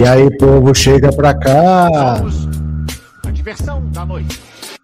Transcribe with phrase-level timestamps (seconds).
[0.00, 2.22] E aí, povo, chega pra cá.
[3.22, 4.40] A diversão da noite.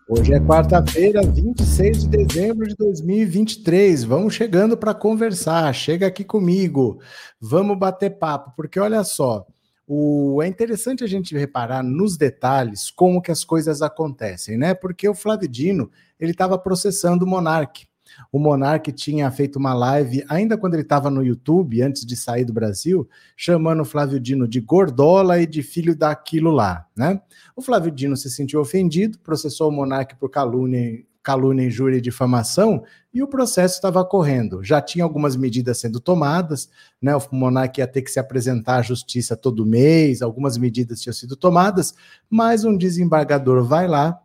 [0.06, 4.04] Hoje é quarta-feira, 26 de dezembro de 2023.
[4.04, 5.74] Vamos chegando para conversar.
[5.74, 7.00] Chega aqui comigo.
[7.40, 9.46] Vamos bater papo, porque olha só,
[9.86, 14.74] o, é interessante a gente reparar nos detalhes como que as coisas acontecem, né?
[14.74, 17.86] Porque o Flávio Dino, ele estava processando o Monark.
[18.30, 22.44] O Monark tinha feito uma live, ainda quando ele estava no YouTube, antes de sair
[22.44, 27.20] do Brasil, chamando o Flávio Dino de gordola e de filho daquilo lá, né?
[27.54, 32.84] O Flávio Dino se sentiu ofendido, processou o Monark por calúnia, calúnia, injúria e difamação,
[33.12, 34.62] e o processo estava correndo.
[34.62, 36.70] Já tinha algumas medidas sendo tomadas,
[37.02, 37.16] né?
[37.16, 41.34] O Monark ia ter que se apresentar à justiça todo mês, algumas medidas tinham sido
[41.34, 41.94] tomadas,
[42.30, 44.20] mas um desembargador vai lá,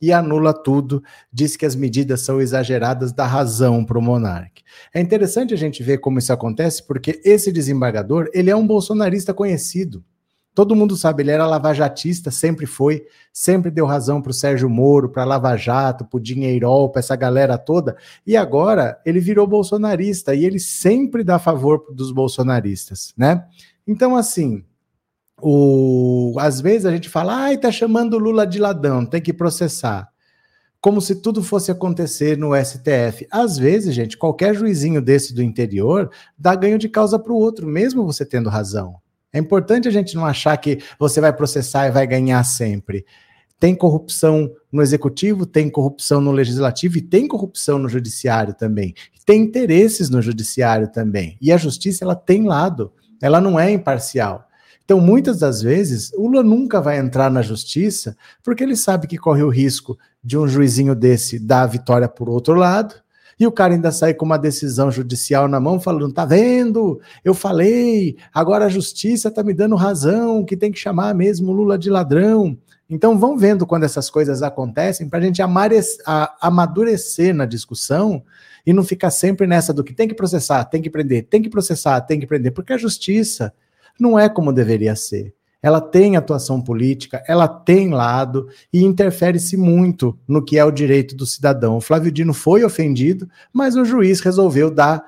[0.00, 4.62] e anula tudo, diz que as medidas são exageradas, dá razão para o monarca.
[4.94, 9.34] É interessante a gente ver como isso acontece, porque esse desembargador, ele é um bolsonarista
[9.34, 10.04] conhecido.
[10.54, 15.08] Todo mundo sabe, ele era lavajatista, sempre foi, sempre deu razão para o Sérgio Moro,
[15.08, 20.34] para Lava Jato, para o Dinheirol, para essa galera toda, e agora ele virou bolsonarista,
[20.34, 23.44] e ele sempre dá favor dos bolsonaristas, né?
[23.86, 24.64] Então, assim,
[25.40, 29.32] o, às vezes a gente fala, ai, tá chamando o Lula de ladrão, tem que
[29.32, 30.08] processar.
[30.80, 33.26] Como se tudo fosse acontecer no STF.
[33.30, 37.66] Às vezes, gente, qualquer juizinho desse do interior dá ganho de causa para o outro,
[37.66, 38.96] mesmo você tendo razão.
[39.32, 43.04] É importante a gente não achar que você vai processar e vai ganhar sempre.
[43.60, 48.94] Tem corrupção no executivo, tem corrupção no legislativo e tem corrupção no judiciário também.
[49.26, 51.36] Tem interesses no judiciário também.
[51.40, 54.47] E a justiça, ela tem lado, ela não é imparcial.
[54.88, 59.18] Então, muitas das vezes, o Lula nunca vai entrar na justiça porque ele sabe que
[59.18, 62.94] corre o risco de um juizinho desse dar a vitória por outro lado,
[63.38, 66.98] e o cara ainda sai com uma decisão judicial na mão falando: tá vendo?
[67.22, 71.76] Eu falei, agora a justiça tá me dando razão, que tem que chamar mesmo Lula
[71.76, 72.56] de ladrão.
[72.88, 75.42] Então vão vendo quando essas coisas acontecem para a gente
[76.40, 78.22] amadurecer na discussão
[78.64, 81.50] e não ficar sempre nessa do que tem que processar, tem que prender, tem que
[81.50, 83.52] processar, tem que prender, porque a justiça
[83.98, 85.34] não é como deveria ser.
[85.60, 91.16] Ela tem atuação política, ela tem lado e interfere-se muito no que é o direito
[91.16, 91.76] do cidadão.
[91.76, 95.02] O Flávio Dino foi ofendido, mas o juiz resolveu dar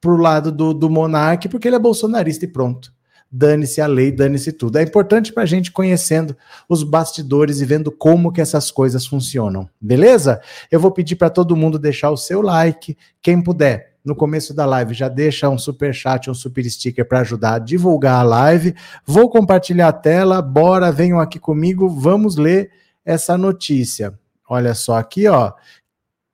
[0.00, 2.92] para o lado do, do monarca porque ele é bolsonarista e pronto.
[3.30, 4.76] Dane-se a lei, dane-se tudo.
[4.76, 6.36] É importante para a gente conhecendo
[6.68, 9.70] os bastidores e vendo como que essas coisas funcionam.
[9.80, 10.40] Beleza?
[10.70, 14.66] Eu vou pedir para todo mundo deixar o seu like, quem puder no começo da
[14.66, 18.74] live, já deixa um super chat, um super sticker para ajudar a divulgar a live.
[19.06, 22.70] Vou compartilhar a tela, bora, venham aqui comigo, vamos ler
[23.04, 24.18] essa notícia.
[24.48, 25.52] Olha só aqui, ó.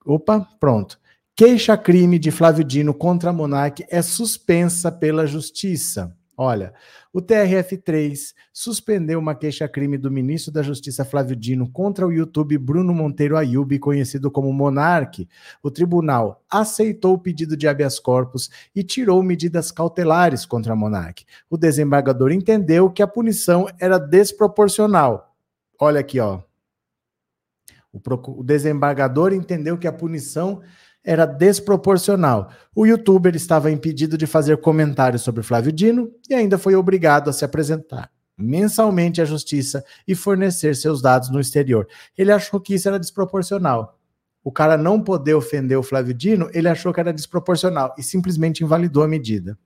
[0.05, 0.99] Opa, pronto.
[1.35, 6.13] Queixa-crime de Flávio Dino contra Monarque é suspensa pela justiça.
[6.41, 6.73] Olha,
[7.11, 12.93] o TRF3 suspendeu uma queixa-crime do ministro da Justiça Flávio Dino contra o YouTube Bruno
[12.93, 15.27] Monteiro Ayub, conhecido como Monarque.
[15.61, 21.25] O tribunal aceitou o pedido de habeas corpus e tirou medidas cautelares contra Monarque.
[21.49, 25.35] O desembargador entendeu que a punição era desproporcional.
[25.77, 26.39] Olha aqui, ó.
[27.91, 30.61] O, desembargador entendeu que a punição
[31.09, 32.51] era desproporcional.
[32.75, 37.33] O youtuber estava impedido de fazer comentários sobre Flávio Dino e ainda foi obrigado a
[37.33, 41.87] se apresentar mensalmente à justiça e fornecer seus dados no exterior.
[42.15, 43.99] Ele achou que isso era desproporcional.
[44.43, 48.63] O cara não poder ofender o Flávio Dino, ele achou que era desproporcional e simplesmente
[48.63, 49.57] invalidou a medida.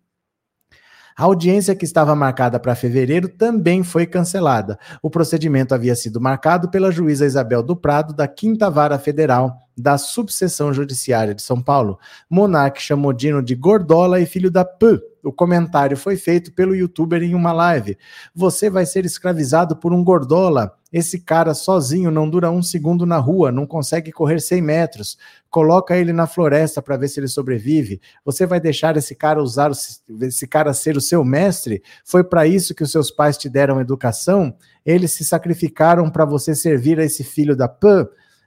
[1.16, 4.80] A audiência que estava marcada para fevereiro também foi cancelada.
[5.02, 9.98] O procedimento havia sido marcado pela juíza Isabel do Prado, da Quinta Vara Federal da
[9.98, 12.00] subseção judiciária de São Paulo.
[12.30, 15.02] Monark chamou Dino de gordola e filho da P.
[15.24, 17.98] O comentário foi feito pelo youtuber em uma live.
[18.36, 20.74] Você vai ser escravizado por um gordola.
[20.92, 25.18] Esse cara sozinho não dura um segundo na rua, não consegue correr 100 metros.
[25.50, 28.02] Coloca ele na floresta para ver se ele sobrevive.
[28.26, 29.72] Você vai deixar esse cara usar,
[30.22, 31.82] esse cara ser o seu mestre?
[32.04, 34.54] Foi para isso que os seus pais te deram educação?
[34.86, 37.88] Eles se sacrificaram para você servir a esse filho da P?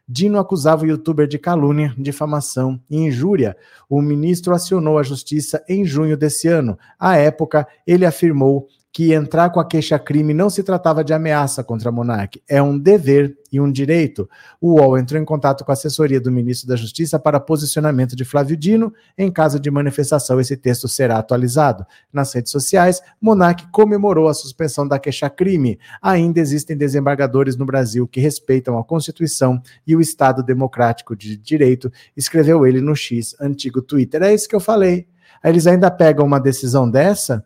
[0.08, 3.56] Dino acusava o youtuber de calúnia, difamação e injúria.
[3.88, 6.78] O ministro acionou a justiça em junho desse ano.
[6.98, 11.90] À época, ele afirmou que entrar com a queixa-crime não se tratava de ameaça contra
[11.90, 14.26] a Monark, é um dever e um direito.
[14.58, 18.24] O UOL entrou em contato com a assessoria do ministro da Justiça para posicionamento de
[18.24, 18.90] Flávio Dino.
[19.18, 21.84] Em caso de manifestação, esse texto será atualizado.
[22.10, 25.78] Nas redes sociais, Monark comemorou a suspensão da queixa-crime.
[26.00, 31.92] Ainda existem desembargadores no Brasil que respeitam a Constituição e o Estado Democrático de Direito,
[32.16, 34.22] escreveu ele no X, antigo Twitter.
[34.22, 35.06] É isso que eu falei.
[35.42, 37.44] Aí eles ainda pegam uma decisão dessa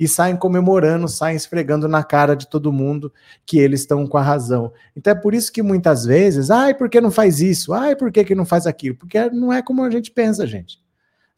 [0.00, 3.12] e saem comemorando, saem esfregando na cara de todo mundo
[3.44, 4.72] que eles estão com a razão.
[4.96, 7.74] Então é por isso que muitas vezes, ai, por que não faz isso?
[7.74, 8.96] Ai, por que, que não faz aquilo?
[8.96, 10.78] Porque não é como a gente pensa, gente.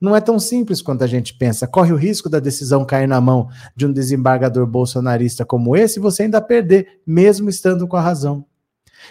[0.00, 1.66] Não é tão simples quanto a gente pensa.
[1.66, 6.02] Corre o risco da decisão cair na mão de um desembargador bolsonarista como esse e
[6.02, 8.46] você ainda perder, mesmo estando com a razão.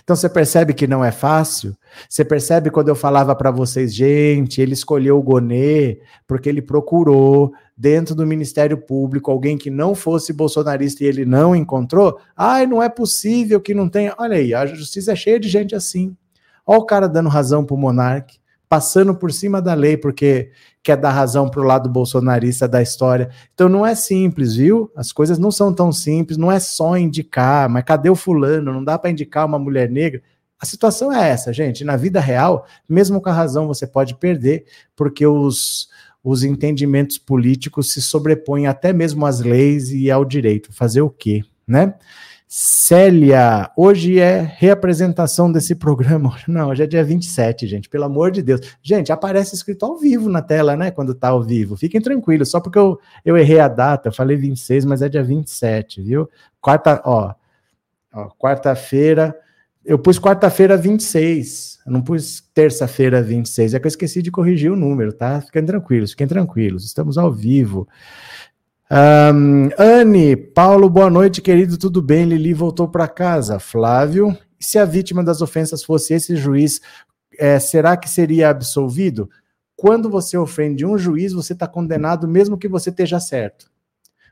[0.03, 1.75] Então você percebe que não é fácil.
[2.09, 7.51] Você percebe quando eu falava para vocês, gente, ele escolheu o Gonê porque ele procurou
[7.81, 12.19] dentro do Ministério Público alguém que não fosse bolsonarista e ele não encontrou.
[12.38, 14.13] Ai, não é possível que não tenha.
[14.19, 16.16] Olha aí, a justiça é cheia de gente assim.
[16.63, 18.36] Olha o cara dando razão pro monarca
[18.69, 20.51] passando por cima da lei porque
[20.81, 23.30] quer dar razão para o lado bolsonarista da história.
[23.54, 24.89] Então não é simples, viu?
[24.95, 28.72] As coisas não são tão simples, não é só indicar, mas cadê o fulano?
[28.72, 30.22] Não dá para indicar uma mulher negra.
[30.57, 31.84] A situação é essa, gente.
[31.84, 34.63] Na vida real, mesmo com a razão, você pode perder,
[34.95, 35.89] porque os,
[36.24, 40.72] os entendimentos políticos se sobrepõem até mesmo às leis e ao direito.
[40.72, 41.96] Fazer o quê, né?
[42.54, 46.36] Célia, hoje é reapresentação desse programa.
[46.46, 48.60] Não, hoje é dia 27, gente, pelo amor de Deus.
[48.84, 50.92] Gente, aparece escrito ao vivo na tela, né?
[50.92, 51.78] Quando tá ao vivo.
[51.78, 55.24] Fiquem tranquilos, só porque eu, eu errei a data, eu falei 26, mas é dia
[55.24, 56.30] 27, viu?
[56.60, 57.34] Quarta, ó,
[58.14, 59.34] ó quarta-feira.
[59.83, 64.72] Eu pus quarta-feira 26, eu não pus terça-feira 26, é que eu esqueci de corrigir
[64.72, 65.42] o número, tá?
[65.42, 67.88] Fiquem tranquilos, fiquem tranquilos, estamos ao vivo.
[68.92, 72.25] Um, Anne, Paulo, boa noite, querido, tudo bem?
[72.25, 73.57] Lili voltou para casa.
[73.57, 76.80] Flávio, se a vítima das ofensas fosse esse juiz,
[77.39, 79.30] é, será que seria absolvido?
[79.75, 83.71] Quando você ofende um juiz, você está condenado, mesmo que você esteja certo.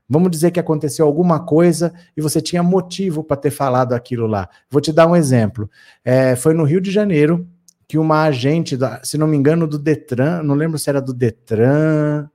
[0.09, 4.49] Vamos dizer que aconteceu alguma coisa e você tinha motivo para ter falado aquilo lá.
[4.69, 5.69] Vou te dar um exemplo.
[6.03, 7.47] É, foi no Rio de Janeiro
[7.87, 11.13] que uma agente, da, se não me engano, do Detran, não lembro se era do
[11.13, 12.27] Detran,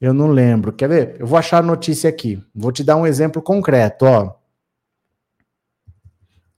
[0.00, 0.72] eu não lembro.
[0.72, 1.16] Quer ver?
[1.20, 2.42] Eu vou achar a notícia aqui.
[2.54, 4.34] Vou te dar um exemplo concreto, ó.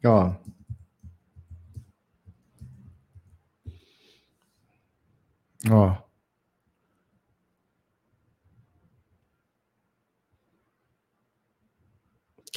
[0.04, 0.34] Ó.
[5.70, 6.09] Ó.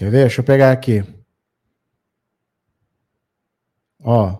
[0.03, 0.21] Quer ver?
[0.23, 1.01] Deixa eu pegar aqui.
[4.03, 4.37] Ó.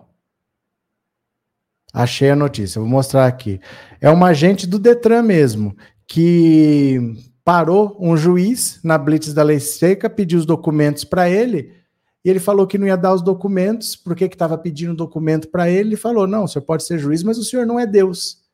[1.90, 3.58] Achei a notícia, vou mostrar aqui.
[3.98, 5.74] É uma agente do Detran mesmo,
[6.06, 11.72] que parou um juiz na blitz da lei seca, pediu os documentos para ele,
[12.22, 15.70] e ele falou que não ia dar os documentos, porque que estava pedindo documento para
[15.70, 18.44] ele, ele falou, não, o senhor pode ser juiz, mas o senhor não é Deus.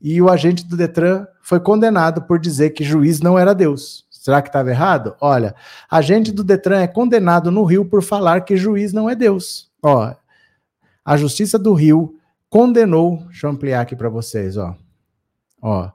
[0.00, 4.10] E o agente do Detran foi condenado por dizer que juiz não era Deus.
[4.22, 5.16] Será que estava errado?
[5.20, 5.52] Olha,
[5.90, 9.68] agente do Detran é condenado no Rio por falar que juiz não é Deus.
[9.82, 10.14] Ó,
[11.04, 12.16] a Justiça do Rio
[12.48, 14.76] condenou, deixa eu ampliar aqui para vocês, ó.
[15.60, 15.90] Ó,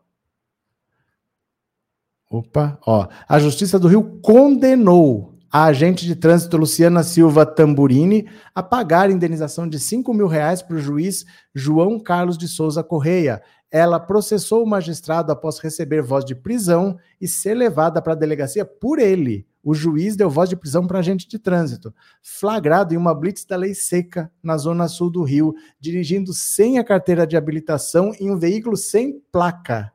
[2.29, 3.07] Opa, ó.
[3.29, 9.67] A Justiça do Rio condenou a agente de trânsito Luciana Silva Tamburini a pagar indenização
[9.67, 13.41] de 5 mil reais para o juiz João Carlos de Souza Correia.
[13.69, 18.65] Ela processou o magistrado após receber voz de prisão e ser levada para a delegacia
[18.65, 19.45] por ele.
[19.63, 23.57] O juiz deu voz de prisão para agente de trânsito, flagrado em uma blitz da
[23.57, 28.37] lei seca na zona sul do Rio, dirigindo sem a carteira de habilitação em um
[28.37, 29.91] veículo sem placa.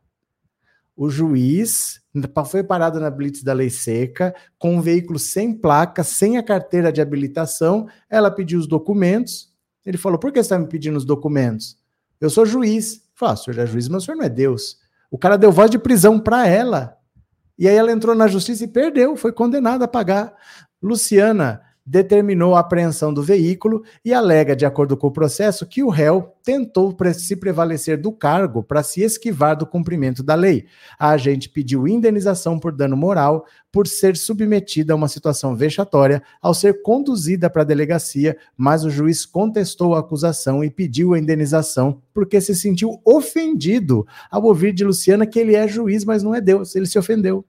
[1.03, 2.01] O juiz
[2.47, 6.93] foi parado na blitz da lei seca, com um veículo sem placa, sem a carteira
[6.93, 7.89] de habilitação.
[8.09, 9.53] Ela pediu os documentos.
[9.85, 11.77] Ele falou: Por que você está me pedindo os documentos?
[12.21, 13.03] Eu sou juiz.
[13.17, 14.79] Falou: ah, o senhor é juiz, mas o senhor não é Deus.
[15.11, 16.97] O cara deu voz de prisão para ela.
[17.59, 20.33] E aí ela entrou na justiça e perdeu, foi condenada a pagar.
[20.81, 25.89] Luciana, determinou a apreensão do veículo e alega, de acordo com o processo, que o
[25.89, 30.67] réu tentou se prevalecer do cargo para se esquivar do cumprimento da lei.
[30.99, 36.53] A agente pediu indenização por dano moral por ser submetida a uma situação vexatória ao
[36.53, 42.03] ser conduzida para a delegacia, mas o juiz contestou a acusação e pediu a indenização
[42.13, 46.41] porque se sentiu ofendido ao ouvir de Luciana que ele é juiz, mas não é
[46.41, 46.77] Deus.
[46.77, 47.45] Ele se ofendeu.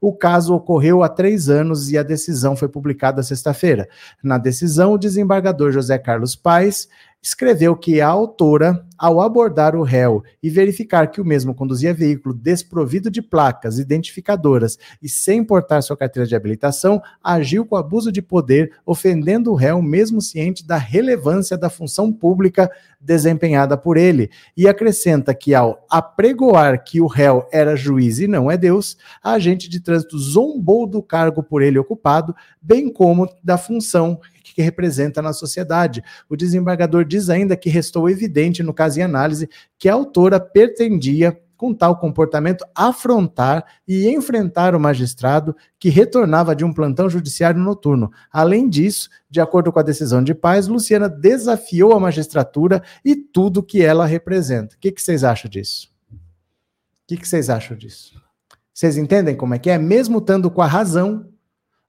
[0.00, 3.88] O caso ocorreu há três anos e a decisão foi publicada sexta-feira.
[4.22, 6.88] Na decisão, o desembargador José Carlos Paes
[7.26, 12.32] escreveu que a autora, ao abordar o réu e verificar que o mesmo conduzia veículo
[12.32, 18.22] desprovido de placas identificadoras e sem portar sua carteira de habilitação, agiu com abuso de
[18.22, 24.30] poder, ofendendo o réu, mesmo ciente da relevância da função pública desempenhada por ele.
[24.56, 29.32] E acrescenta que, ao apregoar que o réu era juiz e não é Deus, a
[29.32, 34.20] agente de trânsito zombou do cargo por ele ocupado, bem como da função
[34.54, 36.02] que representa na sociedade.
[36.28, 39.48] O desembargador diz ainda que restou evidente no caso em análise
[39.78, 46.64] que a autora pretendia com tal comportamento, afrontar e enfrentar o magistrado que retornava de
[46.64, 48.10] um plantão judiciário noturno.
[48.30, 53.62] Além disso, de acordo com a decisão de paz, Luciana desafiou a magistratura e tudo
[53.62, 54.76] que ela representa.
[54.76, 55.88] O que, que vocês acham disso?
[56.12, 56.16] O
[57.08, 58.20] que, que vocês acham disso?
[58.74, 59.78] Vocês entendem como é que é?
[59.78, 61.30] Mesmo estando com a razão,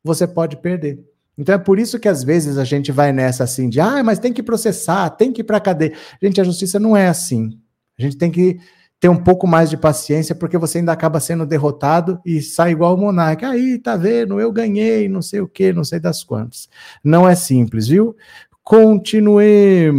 [0.03, 1.03] você pode perder.
[1.37, 4.17] Então é por isso que às vezes a gente vai nessa assim de, ah, mas
[4.19, 5.93] tem que processar, tem que ir para cadeia.
[6.21, 7.59] Gente, a justiça não é assim.
[7.97, 8.57] A gente tem que
[8.99, 12.95] ter um pouco mais de paciência, porque você ainda acaba sendo derrotado e sai igual
[12.95, 13.49] o monarca.
[13.49, 14.39] Aí, tá vendo?
[14.39, 16.67] Eu ganhei, não sei o que, não sei das quantas.
[17.03, 18.15] Não é simples, viu?
[18.63, 19.95] Continuemos.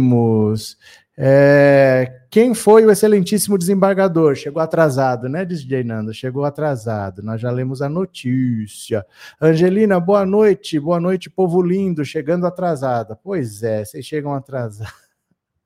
[1.17, 4.35] É, quem foi o excelentíssimo desembargador?
[4.35, 6.13] Chegou atrasado, né, DJ Nando?
[6.13, 7.23] Chegou atrasado.
[7.23, 9.03] Nós já lemos a notícia.
[9.41, 10.79] Angelina, boa noite.
[10.79, 12.05] Boa noite, povo lindo.
[12.05, 13.15] Chegando atrasada.
[13.15, 14.93] Pois é, vocês chegam atrasados.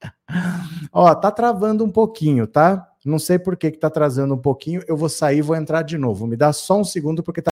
[0.91, 2.89] Ó, tá travando um pouquinho, tá?
[3.05, 4.81] Não sei por que que tá atrasando um pouquinho.
[4.87, 6.25] Eu vou sair vou entrar de novo.
[6.25, 7.52] Me dá só um segundo porque tá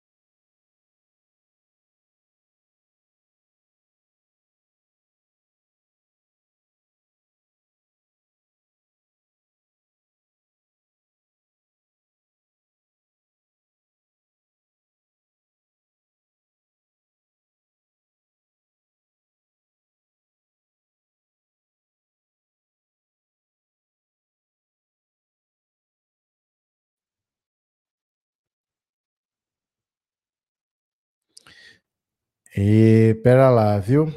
[32.62, 34.12] E pera lá, viu?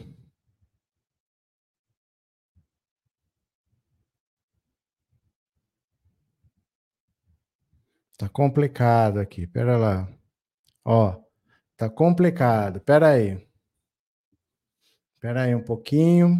[8.18, 10.08] Tá complicado aqui, pera lá.
[10.84, 11.22] Ó,
[11.76, 13.46] tá complicado, pera aí.
[15.20, 16.36] Pera aí um pouquinho.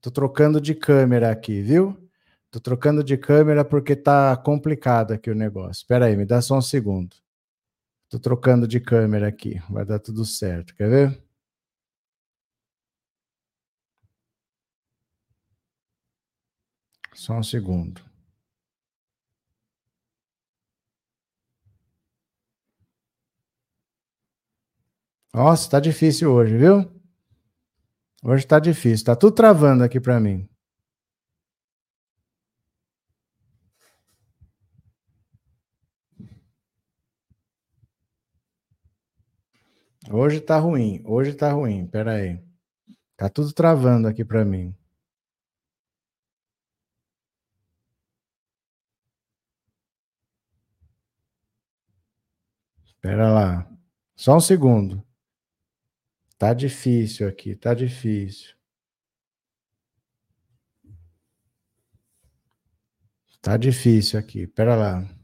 [0.00, 1.98] Tô trocando de câmera aqui, viu?
[2.48, 5.84] Tô trocando de câmera porque tá complicado aqui o negócio.
[5.88, 7.16] Pera aí, me dá só um segundo.
[8.10, 10.74] Tô trocando de câmera aqui, vai dar tudo certo.
[10.74, 11.22] Quer ver?
[17.14, 18.00] Só um segundo.
[25.32, 26.90] Nossa, tá difícil hoje, viu?
[28.22, 30.48] Hoje tá difícil, tá tudo travando aqui para mim.
[40.10, 41.86] Hoje tá ruim, hoje tá ruim.
[41.86, 42.40] Pera aí.
[43.16, 44.74] Tá tudo travando aqui para mim.
[53.00, 53.70] Pera lá.
[54.16, 55.04] Só um segundo.
[56.38, 58.54] Tá difícil aqui, tá difícil.
[63.42, 64.46] Tá difícil aqui.
[64.46, 65.17] Pera lá.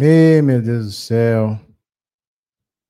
[0.00, 1.58] Ei, meu Deus do céu.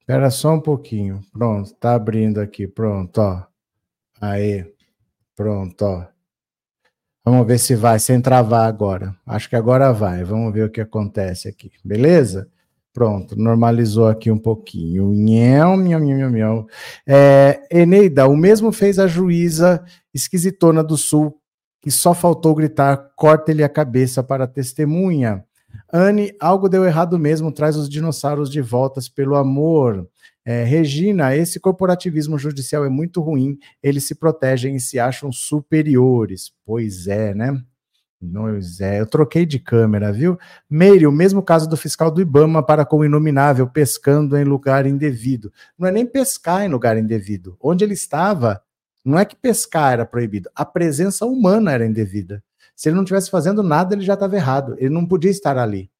[0.00, 1.23] Espera só um pouquinho.
[1.33, 2.69] Pronto, tá abrindo aqui.
[2.69, 3.45] Pronto, ó.
[4.21, 4.71] Aí.
[5.35, 6.07] Pronto, ó.
[7.25, 9.17] Vamos ver se vai, sem travar agora.
[9.27, 10.23] Acho que agora vai.
[10.23, 11.73] Vamos ver o que acontece aqui.
[11.83, 12.50] Beleza?
[12.93, 15.11] Pronto, normalizou aqui um pouquinho.
[15.15, 16.67] Nhão, nhão, nhão, nhão.
[17.07, 21.41] É, Eneida, o mesmo fez a juíza esquisitona do Sul,
[21.81, 25.48] que só faltou gritar: corta-lhe a cabeça para a testemunha.
[25.92, 30.08] Anne, algo deu errado mesmo, traz os dinossauros de voltas pelo amor.
[30.44, 36.52] É, Regina, esse corporativismo judicial é muito ruim, eles se protegem e se acham superiores.
[36.64, 37.62] Pois é, né?
[38.20, 40.37] Pois é, eu troquei de câmera, viu?
[40.68, 44.87] Meire, o mesmo caso do fiscal do Ibama para com o inominável pescando em lugar
[44.87, 45.52] indevido.
[45.78, 47.56] Não é nem pescar em lugar indevido.
[47.60, 48.60] Onde ele estava,
[49.04, 52.42] não é que pescar era proibido, a presença humana era indevida.
[52.78, 54.76] Se ele não estivesse fazendo nada, ele já estava errado.
[54.78, 55.90] Ele não podia estar ali.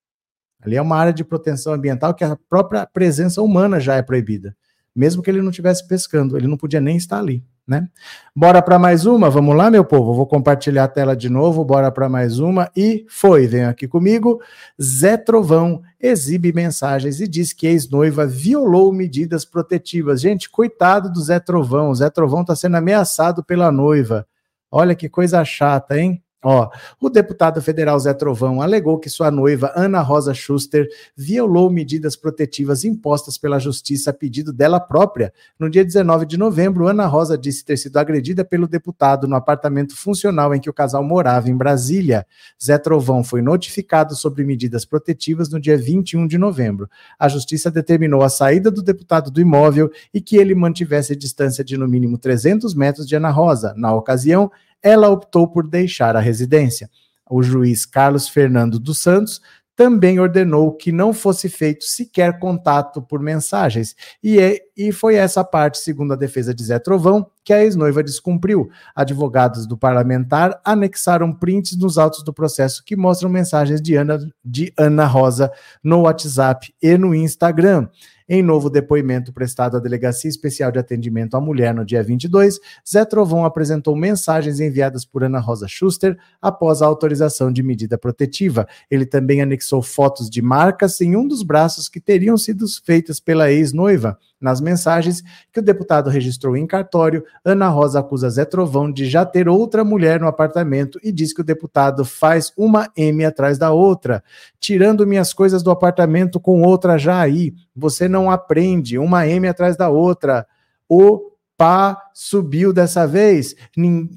[0.62, 4.56] Ali é uma área de proteção ambiental que a própria presença humana já é proibida.
[4.94, 7.87] Mesmo que ele não estivesse pescando, ele não podia nem estar ali né?
[8.35, 9.28] Bora para mais uma?
[9.28, 10.14] Vamos lá, meu povo?
[10.14, 11.62] Vou compartilhar a tela de novo.
[11.62, 12.70] Bora para mais uma.
[12.75, 14.40] E foi, vem aqui comigo.
[14.80, 20.18] Zé Trovão exibe mensagens e diz que ex-noiva violou medidas protetivas.
[20.23, 21.94] Gente, coitado do Zé Trovão.
[21.94, 24.26] Zé Trovão está sendo ameaçado pela noiva.
[24.70, 26.23] Olha que coisa chata, hein?
[26.40, 32.14] Ó, o deputado federal Zé Trovão alegou que sua noiva Ana Rosa Schuster violou medidas
[32.14, 35.33] protetivas impostas pela justiça a pedido dela própria.
[35.59, 39.97] No dia 19 de novembro, Ana Rosa disse ter sido agredida pelo deputado no apartamento
[39.97, 42.25] funcional em que o casal morava em Brasília.
[42.62, 46.88] Zé Trovão foi notificado sobre medidas protetivas no dia 21 de novembro.
[47.18, 51.76] A justiça determinou a saída do deputado do imóvel e que ele mantivesse distância de
[51.76, 53.75] no mínimo 300 metros de Ana Rosa.
[53.76, 54.49] Na ocasião,
[54.82, 56.90] ela optou por deixar a residência.
[57.30, 59.40] O juiz Carlos Fernando dos Santos
[59.78, 63.94] também ordenou que não fosse feito sequer contato por mensagens.
[64.20, 68.02] E, é, e foi essa parte, segundo a defesa de Zé Trovão, que a ex-noiva
[68.02, 68.68] descumpriu.
[68.92, 74.73] Advogados do parlamentar anexaram prints nos autos do processo que mostram mensagens de Ana, de
[74.76, 75.49] Ana Rosa
[75.80, 77.87] no WhatsApp e no Instagram.
[78.30, 83.02] Em novo depoimento prestado à Delegacia Especial de Atendimento à Mulher no dia 22, Zé
[83.06, 88.68] Trovão apresentou mensagens enviadas por Ana Rosa Schuster após a autorização de medida protetiva.
[88.90, 93.50] Ele também anexou fotos de marcas em um dos braços que teriam sido feitas pela
[93.50, 94.18] ex-noiva.
[94.40, 99.26] Nas mensagens que o deputado registrou em cartório, Ana Rosa acusa Zé Trovão de já
[99.26, 103.73] ter outra mulher no apartamento e diz que o deputado faz uma M atrás da
[103.73, 104.23] outra,
[104.61, 107.52] tirando minhas coisas do apartamento com outra já aí.
[107.75, 110.47] Você não aprende, uma M atrás da outra.
[110.88, 113.55] O pá subiu dessa vez.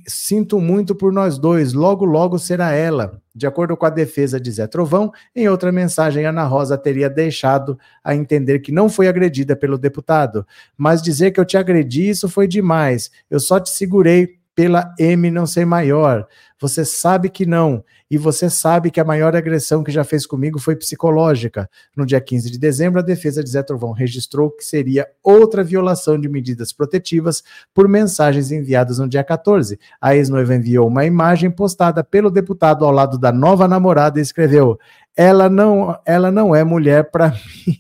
[0.08, 1.74] Sinto muito por nós dois.
[1.74, 3.20] Logo, logo será ela.
[3.34, 7.80] De acordo com a defesa de Zé Trovão, em outra mensagem, Ana Rosa teria deixado
[8.04, 10.46] a entender que não foi agredida pelo deputado.
[10.78, 13.10] Mas dizer que eu te agredi, isso foi demais.
[13.30, 16.27] Eu só te segurei pela M não ser maior.
[16.60, 17.84] Você sabe que não.
[18.12, 21.68] E você sabe que a maior agressão que já fez comigo foi psicológica.
[21.98, 26.20] No dia 15 de dezembro, a defesa de Zé Trovão registrou que seria outra violação
[26.22, 27.42] de medidas protetivas
[27.74, 29.79] por mensagens enviadas no dia 14.
[30.00, 34.77] A ex-noiva enviou uma imagem postada pelo deputado ao lado da nova namorada e escreveu:
[35.18, 37.31] Ela não, ela não é mulher para
[37.66, 37.77] mim.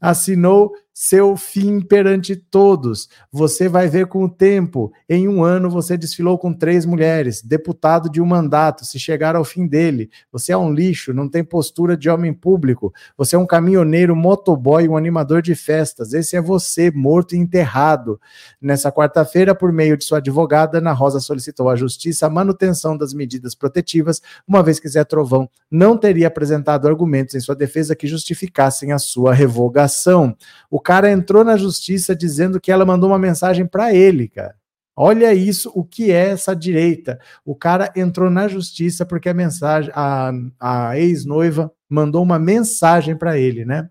[0.00, 3.08] Assinou seu fim perante todos.
[3.32, 4.92] Você vai ver com o tempo.
[5.08, 9.44] Em um ano você desfilou com três mulheres, deputado de um mandato, se chegar ao
[9.44, 10.10] fim dele.
[10.30, 12.92] Você é um lixo, não tem postura de homem público.
[13.16, 16.12] Você é um caminhoneiro, motoboy, um animador de festas.
[16.12, 18.20] Esse é você, morto e enterrado.
[18.60, 23.14] Nessa quarta-feira, por meio de sua advogada, Ana Rosa solicitou à justiça a manutenção das
[23.14, 28.06] medidas protetivas, uma vez que Zé Trovão não teria apresentado argumentos em sua defesa que
[28.06, 30.36] justificassem a sua revogação.
[30.70, 34.54] O cara entrou na justiça dizendo que ela mandou uma mensagem para ele, cara.
[34.94, 37.18] Olha isso, o que é essa direita?
[37.44, 43.38] O cara entrou na justiça porque a mensagem, a, a ex-noiva mandou uma mensagem para
[43.38, 43.88] ele, né?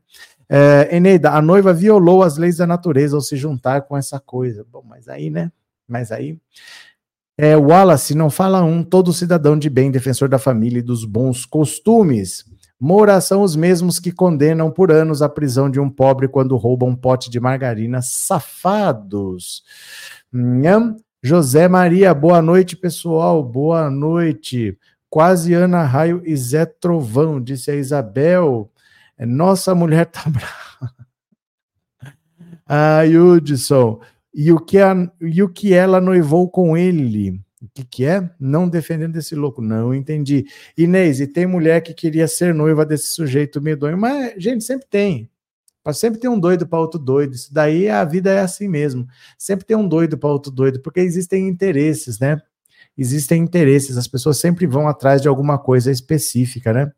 [0.47, 4.65] É, Eneida, a noiva violou as leis da natureza ao se juntar com essa coisa.
[4.69, 5.51] Bom, mas aí, né?
[5.87, 6.37] Mas aí.
[7.37, 11.45] É, Wallace, não fala um, todo cidadão de bem, defensor da família e dos bons
[11.45, 12.45] costumes.
[12.83, 16.83] Moura são os mesmos que condenam por anos a prisão de um pobre quando rouba
[16.83, 18.01] um pote de margarina.
[18.01, 19.63] Safados.
[20.33, 20.95] Nham.
[21.21, 23.43] José Maria, boa noite, pessoal.
[23.43, 24.75] Boa noite.
[25.11, 28.71] Quase Ana Raio e Zé Trovão, disse a Isabel.
[29.19, 30.51] Nossa mulher tá brava.
[32.73, 33.99] Ah, Hudson.
[34.33, 37.39] E o, que a, e o que ela noivou com ele?
[37.61, 38.27] O que, que é?
[38.39, 39.61] Não defendendo esse louco.
[39.61, 40.45] Não entendi.
[40.75, 45.29] Inês, e tem mulher que queria ser noiva desse sujeito medonho, mas, gente, sempre tem.
[45.93, 47.33] Sempre tem um doido para outro doido.
[47.33, 49.07] Isso daí a vida é assim mesmo.
[49.37, 52.39] Sempre tem um doido para outro doido, porque existem interesses, né?
[52.97, 56.91] Existem interesses, as pessoas sempre vão atrás de alguma coisa específica, né?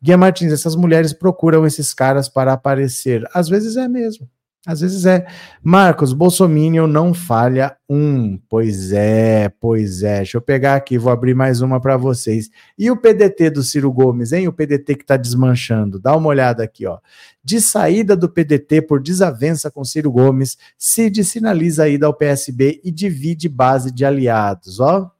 [0.00, 3.28] Guia Martins, essas mulheres procuram esses caras para aparecer.
[3.34, 4.28] Às vezes é mesmo.
[4.66, 5.26] Às vezes é.
[5.62, 8.38] Marcos, Bolsonaro não falha um.
[8.46, 10.18] Pois é, pois é.
[10.18, 12.50] Deixa eu pegar aqui, vou abrir mais uma para vocês.
[12.78, 14.48] E o PDT do Ciro Gomes, hein?
[14.48, 15.98] O PDT que está desmanchando.
[15.98, 16.98] Dá uma olhada aqui, ó.
[17.42, 22.82] De saída do PDT por desavença com Ciro Gomes, Cid sinaliza a ida ao PSB
[22.84, 25.10] e divide base de aliados, ó.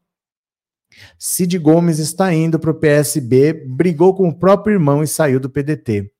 [1.18, 5.48] Cid Gomes está indo para o PSB, brigou com o próprio irmão e saiu do
[5.48, 6.10] PDT.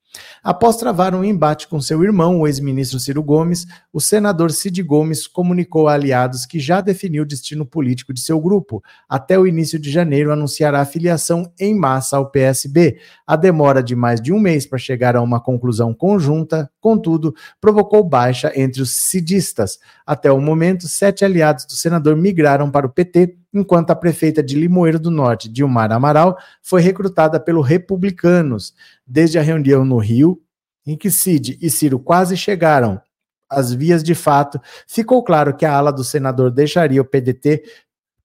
[0.42, 5.26] Após travar um embate com seu irmão, o ex-ministro Ciro Gomes, o senador Cid Gomes
[5.26, 8.82] comunicou a aliados que já definiu o destino político de seu grupo.
[9.06, 12.98] Até o início de janeiro, anunciará a filiação em massa ao PSB.
[13.26, 18.02] A demora de mais de um mês para chegar a uma conclusão conjunta, contudo, provocou
[18.02, 19.78] baixa entre os cidistas.
[20.06, 24.56] Até o momento, sete aliados do senador migraram para o PT enquanto a prefeita de
[24.56, 28.74] Limoeiro do Norte, Dilmar Amaral, foi recrutada pelo Republicanos.
[29.06, 30.40] Desde a reunião no Rio,
[30.86, 33.00] em que Cid e Ciro quase chegaram
[33.48, 37.64] às vias de fato, ficou claro que a ala do senador deixaria o PDT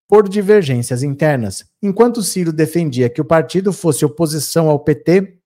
[0.08, 1.66] por divergências internas.
[1.82, 5.40] Enquanto Ciro defendia que o partido fosse oposição ao PT,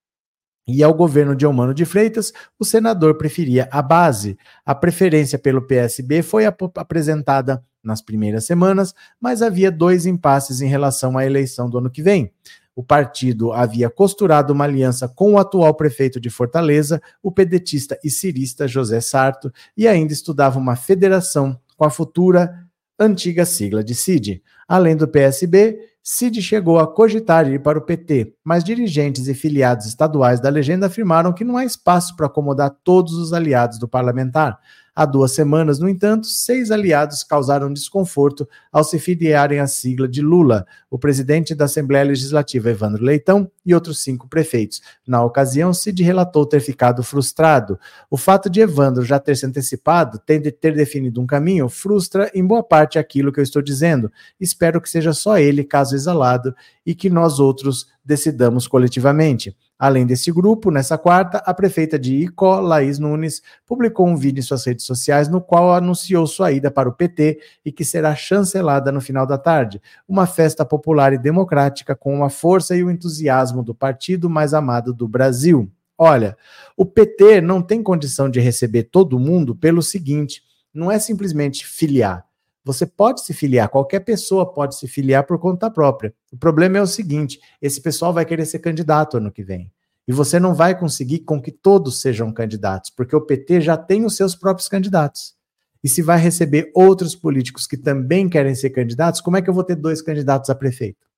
[0.72, 4.38] e ao governo de Eumano de Freitas, o senador preferia a base.
[4.64, 10.68] A preferência pelo PSB foi ap apresentada nas primeiras semanas, mas havia dois impasses em
[10.68, 12.32] relação à eleição do ano que vem.
[12.74, 18.10] O partido havia costurado uma aliança com o atual prefeito de Fortaleza, o pedetista e
[18.10, 22.66] cirista José Sarto, e ainda estudava uma federação com a futura
[22.98, 24.42] antiga sigla de CID.
[24.68, 29.86] Além do PSB, Cid chegou a cogitar ir para o PT, mas dirigentes e filiados
[29.86, 34.58] estaduais da legenda afirmaram que não há espaço para acomodar todos os aliados do parlamentar.
[34.94, 40.20] Há duas semanas, no entanto, seis aliados causaram desconforto ao se filiarem à sigla de
[40.20, 44.80] Lula, o presidente da Assembleia Legislativa, Evandro Leitão, e outros cinco prefeitos.
[45.06, 47.78] Na ocasião, Cid relatou ter ficado frustrado.
[48.10, 52.62] O fato de Evandro já ter se antecipado, ter definido um caminho, frustra em boa
[52.62, 54.10] parte aquilo que eu estou dizendo.
[54.40, 56.54] Espero que seja só ele, caso exalado,
[56.90, 59.56] e que nós outros decidamos coletivamente.
[59.78, 64.42] Além desse grupo, nessa quarta, a prefeita de Icó, Laís Nunes, publicou um vídeo em
[64.42, 68.90] suas redes sociais no qual anunciou sua ida para o PT e que será chancelada
[68.90, 69.80] no final da tarde.
[70.08, 74.92] Uma festa popular e democrática com a força e o entusiasmo do partido mais amado
[74.92, 75.70] do Brasil.
[75.96, 76.36] Olha,
[76.76, 80.42] o PT não tem condição de receber todo mundo pelo seguinte:
[80.74, 82.26] não é simplesmente filiar.
[82.64, 86.14] Você pode se filiar, qualquer pessoa pode se filiar por conta própria.
[86.30, 89.72] O problema é o seguinte: esse pessoal vai querer ser candidato ano que vem.
[90.06, 94.04] E você não vai conseguir com que todos sejam candidatos, porque o PT já tem
[94.04, 95.34] os seus próprios candidatos.
[95.82, 99.54] E se vai receber outros políticos que também querem ser candidatos, como é que eu
[99.54, 101.08] vou ter dois candidatos a prefeito?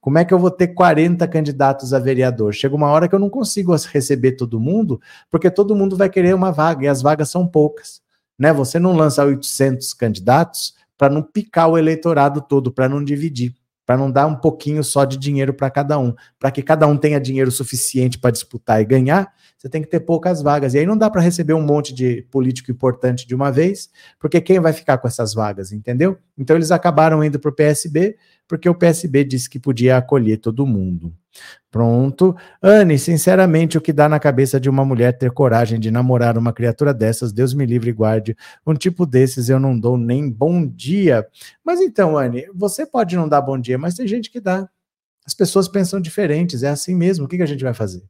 [0.00, 2.52] Como é que eu vou ter 40 candidatos a vereador?
[2.52, 6.34] Chega uma hora que eu não consigo receber todo mundo, porque todo mundo vai querer
[6.34, 8.03] uma vaga e as vagas são poucas
[8.38, 8.52] né?
[8.52, 13.96] Você não lança 800 candidatos para não picar o eleitorado todo, para não dividir, para
[13.96, 17.20] não dar um pouquinho só de dinheiro para cada um, para que cada um tenha
[17.20, 19.32] dinheiro suficiente para disputar e ganhar,
[19.64, 20.74] você tem que ter poucas vagas.
[20.74, 23.88] E aí não dá para receber um monte de político importante de uma vez,
[24.20, 26.18] porque quem vai ficar com essas vagas, entendeu?
[26.36, 28.14] Então eles acabaram indo para o PSB,
[28.46, 31.14] porque o PSB disse que podia acolher todo mundo.
[31.70, 32.36] Pronto.
[32.62, 36.52] Anne, sinceramente, o que dá na cabeça de uma mulher ter coragem de namorar uma
[36.52, 38.36] criatura dessas, Deus me livre e guarde.
[38.66, 41.26] Um tipo desses eu não dou nem bom dia.
[41.64, 44.68] Mas então, Anne, você pode não dar bom dia, mas tem gente que dá.
[45.26, 47.24] As pessoas pensam diferentes, é assim mesmo.
[47.24, 48.02] O que, que a gente vai fazer?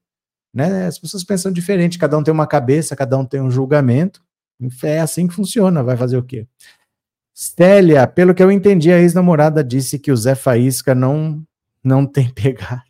[0.54, 0.86] Né?
[0.86, 4.22] As pessoas pensam diferente, cada um tem uma cabeça, cada um tem um julgamento.
[4.84, 6.46] É assim que funciona, vai fazer o quê?
[7.36, 11.42] Stélia, pelo que eu entendi, a ex-namorada disse que o Zé Faísca não,
[11.82, 12.82] não tem pegado.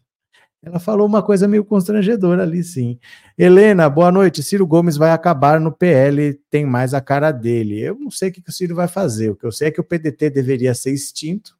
[0.62, 2.98] Ela falou uma coisa meio constrangedora ali, sim.
[3.36, 4.42] Helena, boa noite.
[4.42, 7.80] Ciro Gomes vai acabar no PL, tem mais a cara dele.
[7.80, 9.30] Eu não sei o que o Ciro vai fazer.
[9.30, 11.54] O que eu sei é que o PDT deveria ser extinto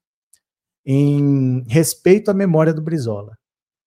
[0.86, 3.36] em respeito à memória do Brizola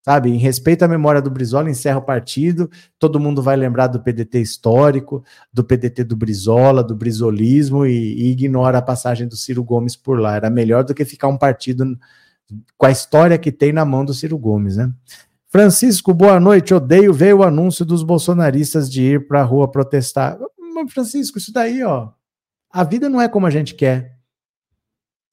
[0.08, 0.30] sabe?
[0.30, 4.40] Em respeito à memória do Brizola, encerra o partido, todo mundo vai lembrar do PDT
[4.40, 9.98] histórico, do PDT do Brizola, do brizolismo e, e ignora a passagem do Ciro Gomes
[9.98, 10.38] por lá.
[10.38, 11.84] Era melhor do que ficar um partido
[12.78, 14.90] com a história que tem na mão do Ciro Gomes, né?
[15.50, 16.74] Francisco, boa noite.
[16.74, 20.40] Odeio ver o anúncio dos bolsonaristas de ir para a rua protestar.
[20.88, 22.12] Francisco, isso daí, ó.
[22.72, 24.18] A vida não é como a gente quer.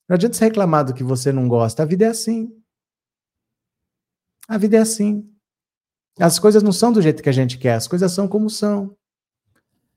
[0.08, 1.84] Não adianta você reclamar do que você não gosta.
[1.84, 2.52] A vida é assim.
[4.48, 5.28] A vida é assim.
[6.18, 8.96] As coisas não são do jeito que a gente quer, as coisas são como são.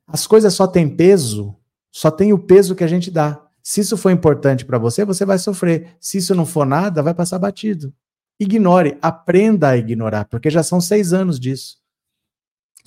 [0.06, 1.54] As coisas só têm peso,
[1.92, 3.44] só tem o peso que a gente dá.
[3.62, 5.96] Se isso for importante para você, você vai sofrer.
[6.00, 7.94] Se isso não for nada, vai passar batido.
[8.40, 11.76] Ignore, aprenda a ignorar, porque já são seis anos disso.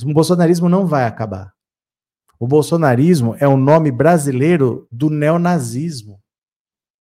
[0.03, 1.53] O bolsonarismo não vai acabar.
[2.39, 6.19] O bolsonarismo é o nome brasileiro do neonazismo,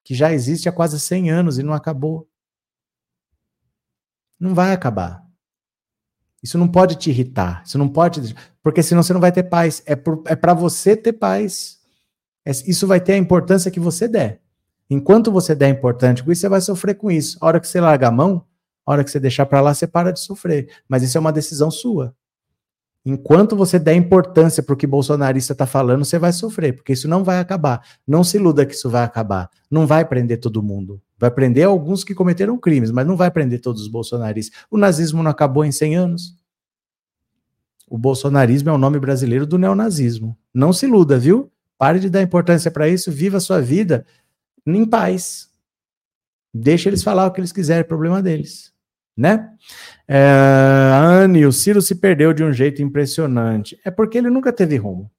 [0.05, 2.29] que já existe há quase 100 anos e não acabou.
[4.41, 5.23] Não vai acabar.
[6.43, 7.63] Isso não pode te irritar.
[7.65, 8.35] Isso não pode.
[8.63, 9.83] Porque senão você não vai ter paz.
[9.87, 11.79] É, é para você ter paz.
[12.45, 14.41] É, isso vai ter a importância que você der.
[14.89, 17.39] Enquanto você der importante com isso, você vai sofrer com isso.
[17.41, 18.45] A hora que você larga a mão,
[18.85, 20.69] a hora que você deixar para lá, você para de sofrer.
[20.89, 22.15] Mas isso é uma decisão sua.
[23.05, 27.09] Enquanto você der importância para o que bolsonarista está falando, você vai sofrer, porque isso
[27.09, 27.83] não vai acabar.
[28.07, 29.49] Não se iluda que isso vai acabar.
[29.71, 31.01] Não vai prender todo mundo.
[31.21, 34.59] Vai prender alguns que cometeram crimes, mas não vai prender todos os bolsonaristas.
[34.71, 36.35] O nazismo não acabou em 100 anos?
[37.87, 40.35] O bolsonarismo é o nome brasileiro do neonazismo.
[40.55, 41.53] Não se iluda, viu?
[41.77, 44.07] Pare de dar importância para isso, viva a sua vida
[44.67, 45.51] em paz.
[46.55, 48.73] Deixa eles falar o que eles quiserem, é problema deles,
[49.15, 49.51] né?
[50.09, 53.79] É, Anne, o Ciro se perdeu de um jeito impressionante.
[53.85, 55.11] É porque ele nunca teve rumo.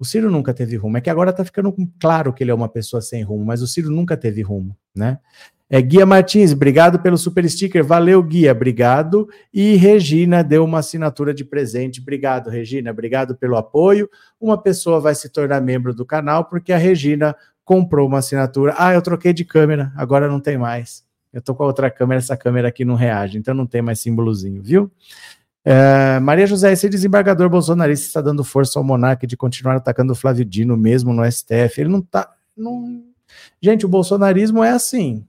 [0.00, 0.96] O Ciro nunca teve rumo.
[0.96, 3.66] É que agora tá ficando claro que ele é uma pessoa sem rumo, mas o
[3.66, 5.18] Ciro nunca teve rumo, né?
[5.68, 7.84] É, Guia Martins, obrigado pelo super sticker.
[7.84, 9.28] Valeu, Guia, obrigado.
[9.54, 12.00] E Regina deu uma assinatura de presente.
[12.00, 12.90] Obrigado, Regina.
[12.90, 14.10] Obrigado pelo apoio.
[14.40, 18.74] Uma pessoa vai se tornar membro do canal porque a Regina comprou uma assinatura.
[18.76, 21.04] Ah, eu troquei de câmera, agora não tem mais.
[21.32, 24.00] Eu tô com a outra câmera, essa câmera aqui não reage, então não tem mais
[24.00, 24.90] símbolozinho, viu?
[25.64, 30.16] É, Maria José, esse desembargador bolsonarista está dando força ao monarca de continuar atacando o
[30.16, 31.80] Flávio Dino mesmo no STF.
[31.80, 32.30] Ele não tá.
[32.56, 33.04] Não...
[33.60, 35.26] Gente, o bolsonarismo é assim.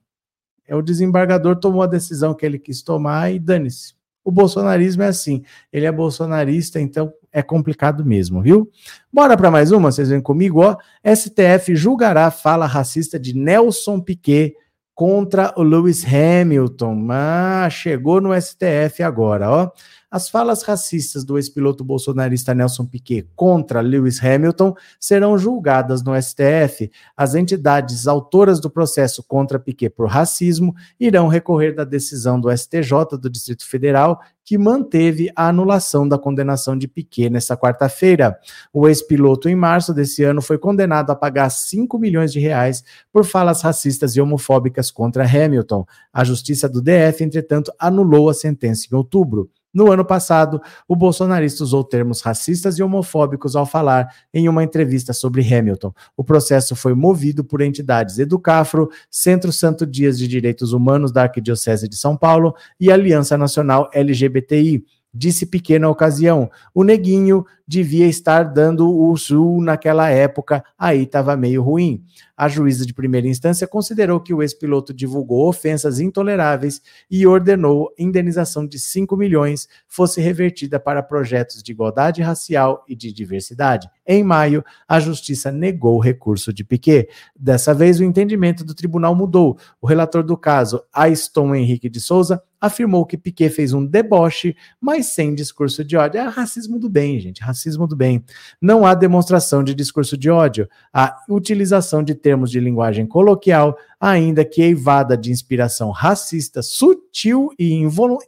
[0.68, 3.94] É o desembargador tomou a decisão que ele quis tomar e dane-se.
[4.24, 5.44] O bolsonarismo é assim.
[5.74, 8.70] Ele é bolsonarista, então é complicado mesmo, viu?
[9.12, 10.78] Bora para mais uma, vocês vêm comigo, ó.
[11.04, 14.54] STF julgará fala racista de Nelson Piquet
[14.94, 17.08] contra o Lewis Hamilton.
[17.10, 19.72] Ah, chegou no STF agora, ó.
[20.12, 26.92] As falas racistas do ex-piloto bolsonarista Nelson Piquet contra Lewis Hamilton serão julgadas no STF.
[27.16, 33.18] As entidades autoras do processo contra Piquet por racismo irão recorrer da decisão do STJ
[33.22, 38.38] do Distrito Federal que manteve a anulação da condenação de Piquet nesta quarta-feira.
[38.74, 43.24] O ex-piloto, em março desse ano, foi condenado a pagar 5 milhões de reais por
[43.24, 45.86] falas racistas e homofóbicas contra Hamilton.
[46.12, 49.50] A justiça do DF, entretanto, anulou a sentença em outubro.
[49.74, 55.14] No ano passado, o bolsonarista usou termos racistas e homofóbicos ao falar em uma entrevista
[55.14, 55.94] sobre Hamilton.
[56.16, 61.88] O processo foi movido por entidades Educafro, Centro Santo Dias de Direitos Humanos da Arquidiocese
[61.88, 64.84] de São Paulo e Aliança Nacional LGBTI.
[65.14, 71.64] Disse pequena ocasião, o neguinho devia estar dando o sul naquela época, aí estava meio
[71.64, 72.04] ruim.
[72.36, 78.68] A juíza de primeira instância considerou que o ex-piloto divulgou ofensas intoleráveis e ordenou indenização
[78.68, 83.90] de 5 milhões fosse revertida para projetos de igualdade racial e de diversidade.
[84.06, 87.08] Em maio, a justiça negou o recurso de Piquet.
[87.40, 89.58] Dessa vez, o entendimento do tribunal mudou.
[89.80, 95.08] O relator do caso, Aiston Henrique de Souza, afirmou que Piquet fez um deboche, mas
[95.08, 96.20] sem discurso de ódio.
[96.20, 97.42] É racismo do bem, gente,
[97.88, 98.24] do bem.
[98.62, 104.44] Não há demonstração de discurso de ódio, há utilização de termos de linguagem coloquial, ainda
[104.44, 107.74] que eivada de inspiração racista, sutil e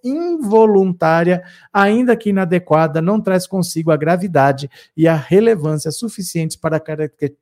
[0.03, 6.81] involuntária, ainda que inadequada, não traz consigo a gravidade e a relevância suficientes para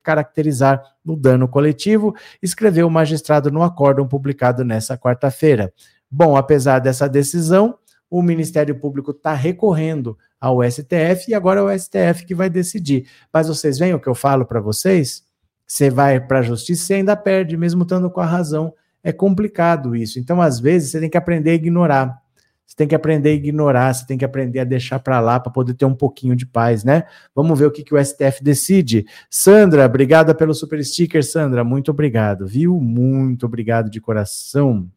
[0.02, 5.74] caracterizar o dano coletivo, escreveu o magistrado no acórdão publicado nesta quarta-feira.
[6.14, 7.78] Bom, apesar dessa decisão,
[8.12, 13.08] o Ministério Público está recorrendo ao STF e agora é o STF que vai decidir.
[13.32, 15.24] Mas vocês veem o que eu falo para vocês?
[15.66, 18.74] Você vai para a justiça e ainda perde, mesmo estando com a razão.
[19.02, 20.20] É complicado isso.
[20.20, 22.22] Então, às vezes, você tem que aprender a ignorar.
[22.68, 25.52] Você tem que aprender a ignorar, você tem que aprender a deixar para lá para
[25.52, 27.04] poder ter um pouquinho de paz, né?
[27.34, 29.06] Vamos ver o que, que o STF decide.
[29.30, 31.64] Sandra, obrigada pelo super sticker, Sandra.
[31.64, 32.80] Muito obrigado, viu?
[32.80, 34.90] Muito obrigado de coração.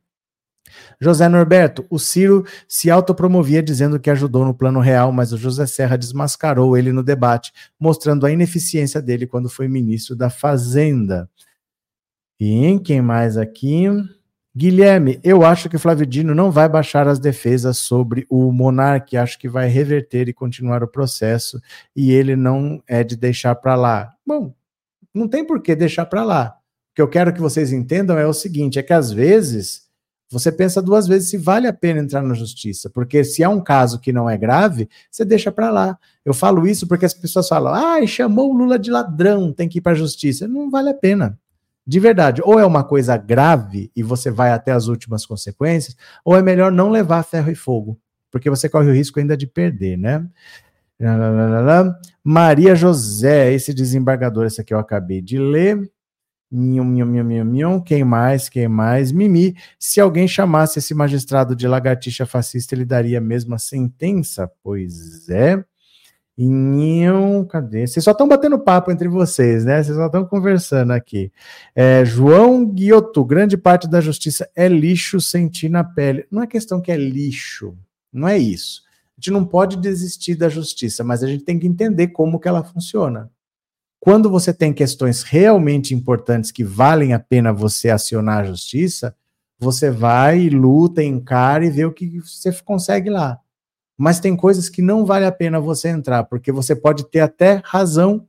[1.01, 5.67] José Norberto, o Ciro se autopromovia dizendo que ajudou no plano real, mas o José
[5.67, 11.29] Serra desmascarou ele no debate, mostrando a ineficiência dele quando foi ministro da Fazenda.
[12.41, 13.87] E quem mais aqui?
[14.57, 19.37] Guilherme, eu acho que Flávio Dino não vai baixar as defesas sobre o monarca, acho
[19.37, 21.61] que vai reverter e continuar o processo,
[21.95, 24.13] e ele não é de deixar para lá.
[24.25, 24.55] Bom,
[25.13, 26.57] não tem por que deixar para lá.
[26.93, 29.84] O que eu quero que vocês entendam é o seguinte: é que às vezes
[30.35, 33.61] você pensa duas vezes se vale a pena entrar na justiça, porque se é um
[33.61, 35.97] caso que não é grave, você deixa para lá.
[36.25, 39.79] Eu falo isso porque as pessoas falam: "Ah, chamou o Lula de ladrão, tem que
[39.79, 40.49] ir para a justiça".
[40.49, 41.39] Não vale a pena.
[41.87, 46.37] De verdade, ou é uma coisa grave e você vai até as últimas consequências, ou
[46.37, 47.99] é melhor não levar ferro e fogo,
[48.31, 50.27] porque você corre o risco ainda de perder, né?
[52.25, 55.91] Maria José, esse desembargador, esse aqui eu acabei de ler.
[56.57, 57.81] Mion, mion, mion, mion.
[57.81, 58.49] Quem mais?
[58.49, 59.11] Quem mais?
[59.11, 59.57] Mimi.
[59.77, 64.49] Se alguém chamasse esse magistrado de lagartixa fascista, ele daria a mesma sentença?
[64.63, 65.65] Pois é.
[66.39, 67.89] Inhão, cadê?
[67.89, 69.83] Vocês só estão batendo papo entre vocês, né?
[69.83, 71.33] Vocês só estão conversando aqui.
[71.75, 76.25] É, João Guioto, grande parte da justiça é lixo sentir na pele.
[76.31, 77.77] Não é questão que é lixo,
[78.13, 78.83] não é isso.
[79.17, 82.47] A gente não pode desistir da justiça, mas a gente tem que entender como que
[82.47, 83.29] ela funciona.
[84.05, 89.17] Quando você tem questões realmente importantes que valem a pena você acionar a justiça,
[89.59, 93.41] você vai, luta, encara e vê o que você consegue lá
[93.97, 97.63] mas tem coisas que não vale a pena você entrar, porque você pode ter até
[97.65, 98.27] razão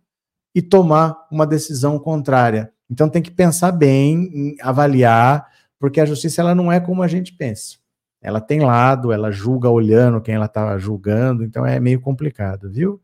[0.53, 2.71] e tomar uma decisão contrária.
[2.89, 5.47] Então tem que pensar bem, avaliar,
[5.79, 7.77] porque a justiça ela não é como a gente pensa.
[8.21, 13.01] Ela tem lado, ela julga olhando quem ela está julgando, então é meio complicado, viu?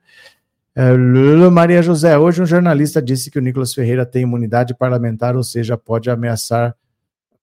[0.74, 0.96] É,
[1.50, 5.78] Maria José, hoje um jornalista disse que o Nicolas Ferreira tem imunidade parlamentar, ou seja,
[5.78, 6.76] pode ameaçar,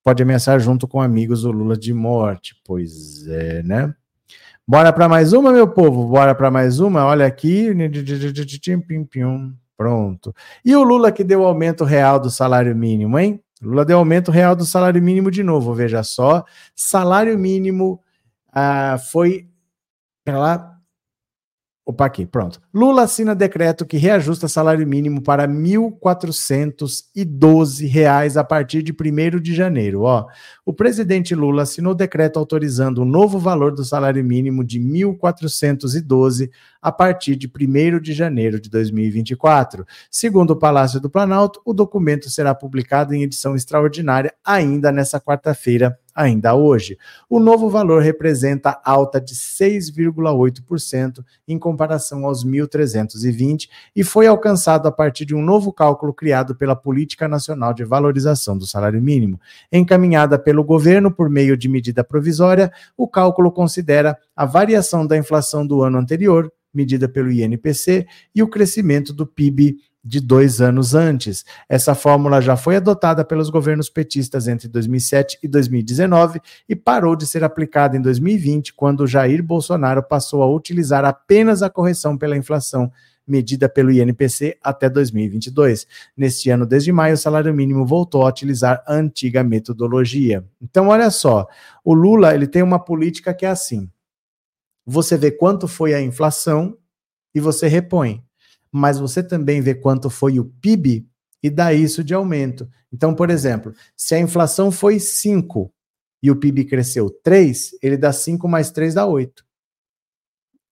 [0.03, 2.59] pode ameaçar junto com amigos o Lula de morte.
[2.65, 3.93] Pois é, né?
[4.67, 6.07] Bora para mais uma, meu povo?
[6.07, 7.05] Bora para mais uma?
[7.05, 7.69] Olha aqui.
[9.77, 10.35] Pronto.
[10.65, 13.41] E o Lula que deu aumento real do salário mínimo, hein?
[13.61, 16.43] Lula deu aumento real do salário mínimo de novo, veja só.
[16.75, 18.01] Salário mínimo
[18.51, 19.49] ah, foi.
[20.23, 20.78] Pera lá,
[21.89, 22.61] Opa, aqui, pronto.
[22.71, 29.55] Lula assina decreto que reajusta salário mínimo para R$ 1.412 a partir de 1 de
[29.55, 30.03] janeiro.
[30.03, 30.27] Ó,
[30.63, 36.51] o presidente Lula assinou decreto autorizando o novo valor do salário mínimo de R$ 1.412
[36.79, 39.83] a partir de 1 de janeiro de 2024.
[40.11, 45.97] Segundo o Palácio do Planalto, o documento será publicado em edição extraordinária ainda nessa quarta-feira,
[46.19, 46.97] ainda hoje.
[47.29, 54.91] O novo valor representa alta de 6,8% em comparação aos 1.320 e foi alcançado a
[54.91, 59.39] partir de um novo cálculo criado pela Política Nacional de Valorização do Salário Mínimo.
[59.71, 65.65] Encaminhada pelo governo por meio de medida provisória, o cálculo considera a variação da inflação
[65.65, 68.05] do ano anterior, medida pelo INPC,
[68.35, 71.43] e o crescimento do PIB de dois anos antes.
[71.67, 77.25] Essa fórmula já foi adotada pelos governos petistas entre 2007 e 2019 e parou de
[77.25, 82.91] ser aplicada em 2020, quando Jair Bolsonaro passou a utilizar apenas a correção pela inflação
[83.27, 85.85] medida pelo INPC até 2022.
[86.17, 90.43] Neste ano, desde maio, o salário mínimo voltou a utilizar a antiga metodologia.
[90.59, 91.47] Então, olha só,
[91.85, 93.87] o Lula ele tem uma política que é assim:
[94.85, 96.75] você vê quanto foi a inflação
[97.35, 98.23] e você repõe
[98.71, 101.07] mas você também vê quanto foi o PIB
[101.41, 102.69] e dá isso de aumento.
[102.91, 105.71] Então, por exemplo, se a inflação foi 5
[106.21, 109.43] e o PIB cresceu 3, ele dá 5 mais 3 dá 8.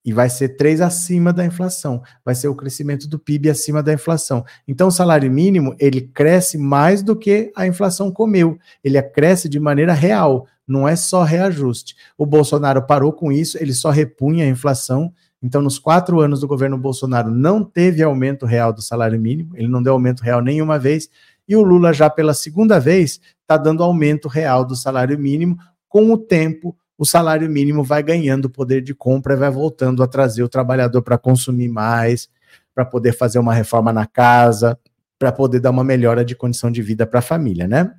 [0.04, 2.02] E vai ser 3 acima da inflação.
[2.24, 4.44] Vai ser o crescimento do PIB acima da inflação.
[4.66, 8.58] Então, o salário mínimo, ele cresce mais do que a inflação comeu.
[8.82, 11.96] Ele cresce de maneira real, não é só reajuste.
[12.16, 16.48] O Bolsonaro parou com isso, ele só repunha a inflação então, nos quatro anos do
[16.48, 20.78] governo Bolsonaro, não teve aumento real do salário mínimo, ele não deu aumento real nenhuma
[20.78, 21.08] vez,
[21.48, 25.56] e o Lula, já pela segunda vez, está dando aumento real do salário mínimo.
[25.88, 30.06] Com o tempo, o salário mínimo vai ganhando poder de compra e vai voltando a
[30.06, 32.28] trazer o trabalhador para consumir mais,
[32.74, 34.78] para poder fazer uma reforma na casa,
[35.18, 37.94] para poder dar uma melhora de condição de vida para a família, né?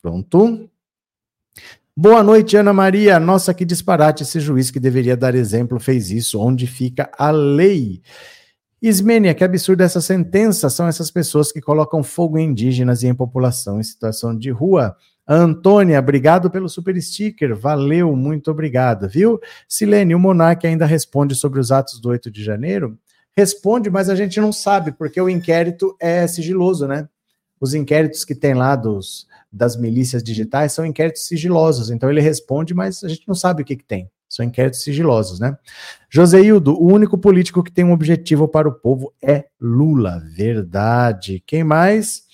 [0.00, 0.70] Pronto.
[1.96, 3.20] Boa noite, Ana Maria.
[3.20, 6.40] Nossa, que disparate esse juiz que deveria dar exemplo fez isso.
[6.40, 8.02] Onde fica a lei?
[8.82, 10.68] Ismênia, que absurdo essa sentença.
[10.68, 14.96] São essas pessoas que colocam fogo em indígenas e em população em situação de rua.
[15.26, 17.54] Antônia, obrigado pelo super sticker.
[17.54, 19.38] Valeu, muito obrigado, viu?
[19.68, 22.98] Silene, o Monarque ainda responde sobre os atos do 8 de janeiro?
[23.36, 27.08] Responde, mas a gente não sabe, porque o inquérito é sigiloso, né?
[27.60, 31.90] Os inquéritos que tem lá dos das milícias digitais são inquéritos sigilosos.
[31.90, 34.10] Então ele responde, mas a gente não sabe o que, que tem.
[34.28, 35.56] São inquéritos sigilosos, né?
[36.10, 40.20] Joseildo, o único político que tem um objetivo para o povo é Lula.
[40.34, 41.42] Verdade.
[41.46, 42.24] Quem mais?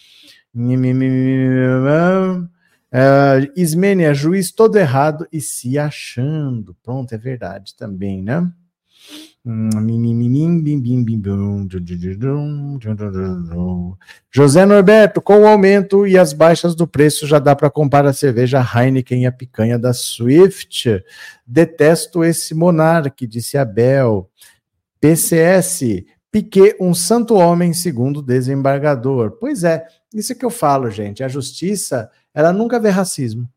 [2.92, 6.74] Uh, Ismênia, juiz todo errado e se achando.
[6.82, 8.50] Pronto, é verdade também, né?
[14.30, 18.12] José Norberto, com o aumento e as baixas do preço, já dá para comprar a
[18.12, 21.02] cerveja Heineken e a picanha da Swift.
[21.46, 24.28] Detesto esse monarque, disse Abel.
[25.00, 29.38] PCS, Piquet, um santo homem, segundo desembargador.
[29.40, 31.24] Pois é, isso que eu falo, gente.
[31.24, 33.48] A justiça, ela nunca vê racismo.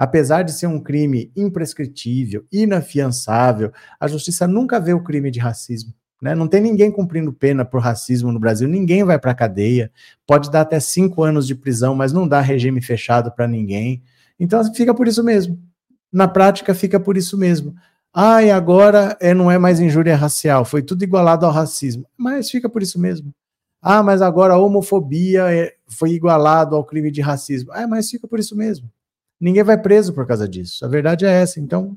[0.00, 5.92] Apesar de ser um crime imprescritível, inafiançável, a justiça nunca vê o crime de racismo.
[6.22, 6.34] Né?
[6.34, 9.92] Não tem ninguém cumprindo pena por racismo no Brasil, ninguém vai para a cadeia.
[10.26, 14.02] Pode dar até cinco anos de prisão, mas não dá regime fechado para ninguém.
[14.38, 15.60] Então fica por isso mesmo.
[16.10, 17.74] Na prática, fica por isso mesmo.
[18.10, 22.06] Ai, agora é, não é mais injúria racial, foi tudo igualado ao racismo.
[22.16, 23.34] Mas fica por isso mesmo.
[23.82, 27.70] Ah, mas agora a homofobia é, foi igualado ao crime de racismo.
[27.74, 28.90] Ah, mas fica por isso mesmo.
[29.40, 30.84] Ninguém vai preso por causa disso.
[30.84, 31.58] A verdade é essa.
[31.58, 31.96] Então,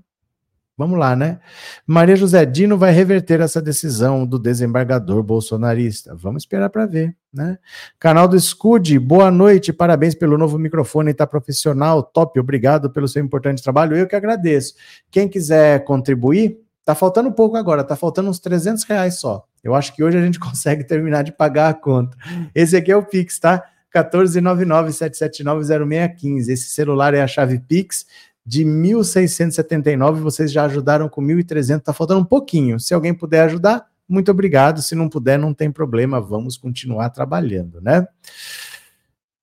[0.78, 1.40] vamos lá, né?
[1.86, 6.16] Maria José Dino vai reverter essa decisão do desembargador bolsonarista.
[6.16, 7.58] Vamos esperar para ver, né?
[8.00, 13.24] Canal do Scud, boa noite, parabéns pelo novo microfone, tá profissional, top, obrigado pelo seu
[13.24, 13.98] importante trabalho.
[13.98, 14.76] Eu que agradeço.
[15.12, 19.46] Quem quiser contribuir, tá faltando pouco agora, tá faltando uns 300 reais só.
[19.62, 22.16] Eu acho que hoje a gente consegue terminar de pagar a conta.
[22.56, 23.64] Esse aqui é o Pix, tá?
[23.94, 26.50] 14997790615.
[26.50, 28.06] Esse celular é a chave Pix
[28.46, 30.22] de 1679.
[30.22, 31.82] Vocês já ajudaram com 1.300.
[31.82, 32.80] Tá faltando um pouquinho.
[32.80, 34.82] Se alguém puder ajudar, muito obrigado.
[34.82, 36.20] Se não puder, não tem problema.
[36.20, 38.08] Vamos continuar trabalhando, né?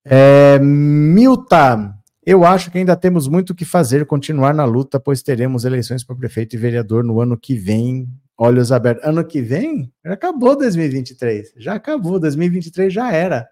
[0.04, 1.94] É, Milta,
[2.24, 6.04] eu acho que ainda temos muito o que fazer, continuar na luta, pois teremos eleições
[6.04, 9.06] para prefeito e vereador no ano que vem olhos abertos.
[9.06, 11.52] Ano que vem, já acabou 2023.
[11.56, 13.48] Já acabou, 2023 já era.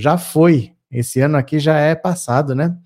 [0.00, 0.72] Já foi.
[0.90, 2.76] Esse ano aqui já é passado, né?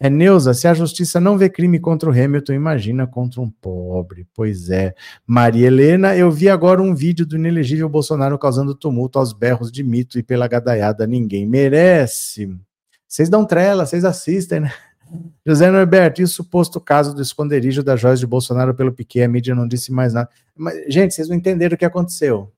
[0.00, 4.26] É Neuza, se a justiça não vê crime contra o Hamilton, imagina contra um pobre.
[4.32, 4.94] Pois é.
[5.26, 9.82] Maria Helena, eu vi agora um vídeo do inelegível Bolsonaro causando tumulto aos berros de
[9.82, 11.06] mito e pela gadaiada.
[11.06, 12.48] Ninguém merece.
[13.06, 14.72] Vocês dão trela, vocês assistem, né?
[15.46, 19.24] José Norberto, e o suposto caso do esconderijo da joias de Bolsonaro pelo Piquet?
[19.24, 20.30] A mídia não disse mais nada.
[20.56, 22.50] Mas, gente, vocês não entenderam o que aconteceu.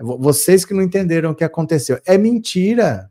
[0.00, 2.00] Vocês que não entenderam o que aconteceu.
[2.06, 3.10] É mentira.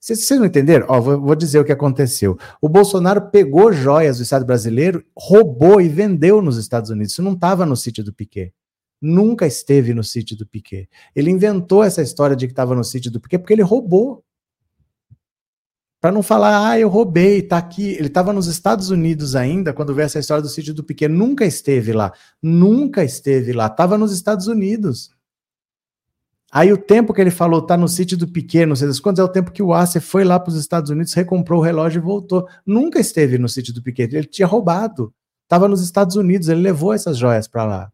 [0.00, 0.86] Vocês, vocês não entenderam?
[0.88, 2.38] Ó, vou, vou, dizer o que aconteceu.
[2.60, 7.12] O Bolsonaro pegou joias do Estado brasileiro, roubou e vendeu nos Estados Unidos.
[7.12, 8.52] Isso não estava no sítio do Piquet.
[9.00, 10.88] Nunca esteve no sítio do Piquet.
[11.14, 14.24] Ele inventou essa história de que estava no sítio do Piquet porque ele roubou.
[16.00, 17.90] Para não falar, ah, eu roubei, tá aqui.
[17.90, 21.08] Ele estava nos Estados Unidos ainda, quando veio essa história do sítio do Piquet.
[21.08, 22.12] Nunca esteve lá.
[22.40, 23.66] Nunca esteve lá.
[23.66, 25.10] Estava nos Estados Unidos.
[26.50, 29.22] Aí o tempo que ele falou tá no sítio do Piquet, não sei das quantas,
[29.22, 32.00] é o tempo que o Acer foi lá para os Estados Unidos, recomprou o relógio
[32.00, 32.48] e voltou.
[32.64, 34.14] Nunca esteve no sítio do Piquet.
[34.14, 35.12] Ele tinha roubado.
[35.44, 37.92] Estava nos Estados Unidos, ele levou essas joias para lá.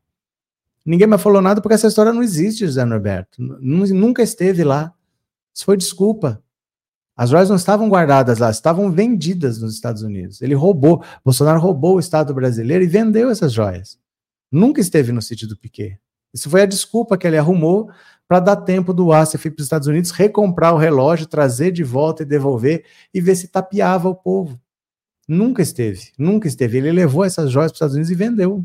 [0.84, 3.40] Ninguém mais falou nada porque essa história não existe, José Norberto.
[3.40, 4.92] Nunca esteve lá.
[5.52, 6.42] Isso foi desculpa.
[7.16, 10.42] As joias não estavam guardadas lá, estavam vendidas nos Estados Unidos.
[10.42, 13.98] Ele roubou, Bolsonaro roubou o Estado brasileiro e vendeu essas joias.
[14.50, 15.98] Nunca esteve no sítio do Piquet.
[16.34, 17.88] Isso foi a desculpa que ele arrumou
[18.28, 22.22] para dar tempo do Asif para os Estados Unidos recomprar o relógio, trazer de volta
[22.22, 24.58] e devolver e ver se tapeava o povo.
[25.28, 26.78] Nunca esteve, nunca esteve.
[26.78, 28.64] Ele levou essas joias para os Estados Unidos e vendeu.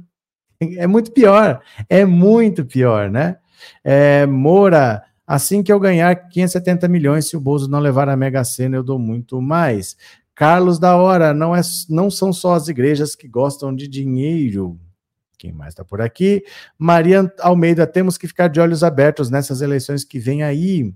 [0.62, 3.38] É muito pior, é muito pior, né?
[3.84, 8.44] É, Moura, Assim que eu ganhar 570 milhões, se o Bozo não levar a Mega
[8.44, 9.96] Sena, eu dou muito mais.
[10.34, 14.80] Carlos da Hora, não, é, não são só as igrejas que gostam de dinheiro.
[15.40, 16.44] Quem mais está por aqui?
[16.78, 20.94] Maria Almeida, temos que ficar de olhos abertos nessas eleições que vem aí.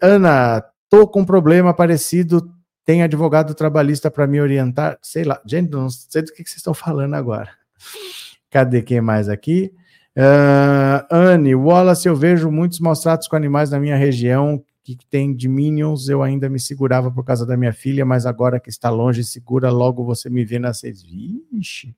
[0.00, 2.48] Ana, tô com um problema parecido.
[2.84, 4.96] Tem advogado trabalhista para me orientar?
[5.02, 7.50] Sei lá, gente, não sei do que vocês estão falando agora.
[8.48, 9.72] Cadê quem mais aqui?
[10.16, 14.62] Uh, Anne, Wallace, eu vejo muitos maus tratos com animais na minha região
[14.96, 18.60] que tem de Minions, eu ainda me segurava por causa da minha filha, mas agora
[18.60, 21.02] que está longe, segura, logo você me vê nas seis.
[21.02, 21.94] Vixe.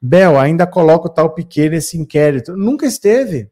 [0.00, 2.56] Bel, ainda coloca o tal Piquet nesse inquérito.
[2.56, 3.50] Nunca esteve.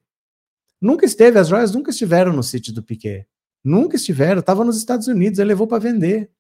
[0.81, 3.27] Nunca esteve, as joias nunca estiveram no sítio do Piquet.
[3.65, 6.31] Nunca estiveram, estava nos Estados Unidos, ele levou para vender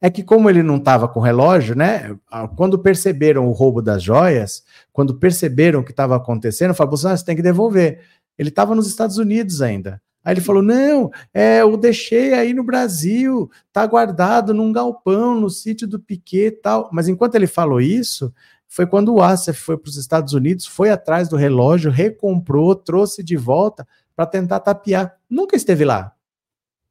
[0.00, 2.16] é que como ele não estava com relógio, né?
[2.56, 7.24] Quando perceberam o roubo das joias, quando perceberam o que estava acontecendo, falou: Bolsonaro, você
[7.24, 8.00] tem que devolver.
[8.38, 10.00] Ele estava nos Estados Unidos ainda.
[10.24, 15.48] Aí ele falou: não, é, eu deixei aí no Brasil, tá guardado num galpão, no
[15.48, 16.90] sítio do Piquet e tal.
[16.92, 18.32] Mas enquanto ele falou isso,
[18.68, 23.22] foi quando o Assef foi para os Estados Unidos, foi atrás do relógio, recomprou, trouxe
[23.22, 25.16] de volta para tentar tapear.
[25.28, 26.12] Nunca esteve lá.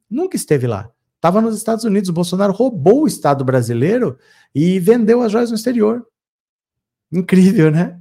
[0.10, 0.90] Nunca esteve lá.
[1.16, 2.10] Estava nos Estados Unidos.
[2.10, 4.18] O Bolsonaro roubou o Estado brasileiro
[4.56, 6.06] e vendeu as joias no exterior.
[7.12, 8.00] Incrível, né?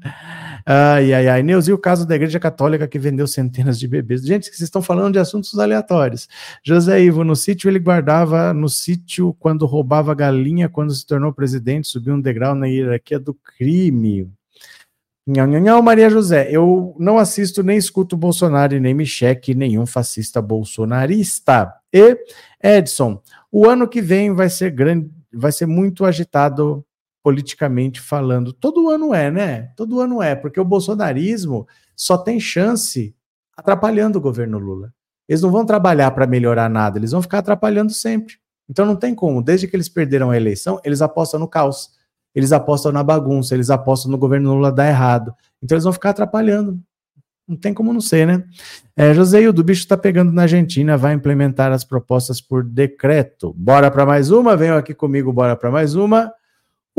[0.71, 1.43] Ai, ai, ai.
[1.43, 4.21] Neuzi, o caso da Igreja Católica que vendeu centenas de bebês.
[4.21, 6.29] Gente, vocês estão falando de assuntos aleatórios.
[6.63, 11.89] José Ivo, no sítio ele guardava, no sítio, quando roubava galinha, quando se tornou presidente,
[11.89, 14.31] subiu um degrau na hierarquia do crime.
[15.27, 20.43] Não, Maria José, eu não assisto nem escuto Bolsonaro e nem me cheque nenhum fascista
[20.43, 21.73] bolsonarista.
[21.91, 22.15] E
[22.63, 26.85] Edson, o ano que vem vai ser grande, vai ser muito agitado
[27.23, 28.53] politicamente falando.
[28.53, 29.73] Todo ano é, né?
[29.77, 31.67] Todo ano é, porque o bolsonarismo
[31.97, 33.15] só tem chance
[33.57, 34.93] atrapalhando o governo Lula.
[35.29, 38.37] Eles não vão trabalhar para melhorar nada, eles vão ficar atrapalhando sempre.
[38.69, 41.91] Então não tem como, desde que eles perderam a eleição, eles apostam no caos.
[42.35, 45.35] eles apostam na bagunça, eles apostam no governo Lula dar errado.
[45.63, 46.81] Então eles vão ficar atrapalhando.
[47.49, 48.45] Não tem como não ser, né?
[48.95, 53.55] É, José do bicho está pegando na Argentina, vai implementar as propostas por decreto.
[53.55, 54.55] Bora para mais uma?
[54.55, 56.31] Venham aqui comigo, bora para mais uma.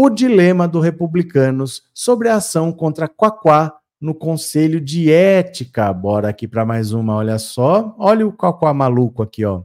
[0.01, 5.91] O dilema do Republicanos sobre a ação contra Quaquá no Conselho de Ética.
[5.91, 7.93] Bora aqui para mais uma, olha só.
[7.99, 9.63] Olha o Quaquá maluco aqui, ó.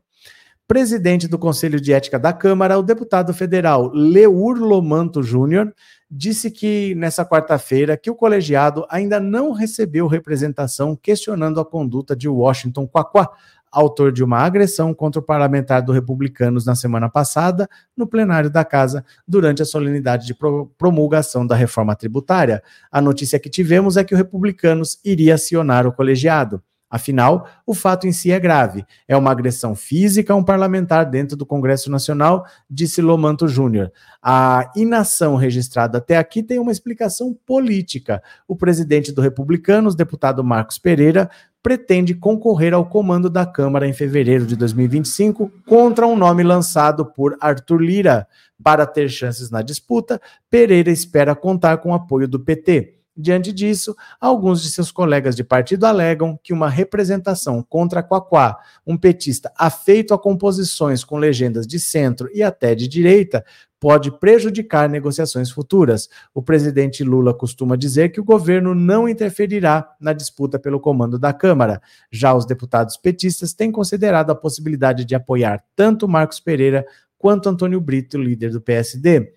[0.67, 5.73] Presidente do Conselho de Ética da Câmara, o deputado federal Leur Lomanto Júnior,
[6.11, 12.29] disse que nessa quarta-feira que o colegiado ainda não recebeu representação questionando a conduta de
[12.29, 13.31] Washington Quaquá,
[13.75, 18.65] autor de uma agressão contra o parlamentar do Republicanos na semana passada, no plenário da
[18.65, 20.35] casa, durante a solenidade de
[20.79, 22.63] promulgação da reforma tributária.
[22.91, 26.63] A notícia que tivemos é que o Republicanos iria acionar o colegiado.
[26.91, 28.85] Afinal, o fato em si é grave.
[29.09, 33.91] É uma agressão física a um parlamentar dentro do Congresso Nacional, disse Lomanto Júnior.
[34.23, 38.23] A inação registrada até aqui tem uma explicação política.
[38.47, 41.29] O presidente do Republicanos, deputado Marcos Pereira,
[41.65, 47.37] pretende concorrer ao comando da Câmara em fevereiro de 2025 contra um nome lançado por
[47.41, 48.29] Arthur Lira.
[48.63, 50.21] Para ter chances na disputa,
[50.51, 52.95] Pereira espera contar com o apoio do PT.
[53.17, 58.97] Diante disso, alguns de seus colegas de partido alegam que uma representação contra Quaquá, um
[58.97, 63.45] petista afeito a composições com legendas de centro e até de direita,
[63.79, 66.09] pode prejudicar negociações futuras.
[66.35, 71.33] O presidente Lula costuma dizer que o governo não interferirá na disputa pelo comando da
[71.33, 71.81] Câmara.
[72.11, 76.85] Já os deputados petistas têm considerado a possibilidade de apoiar tanto Marcos Pereira
[77.17, 79.33] quanto Antônio Brito, líder do PSD.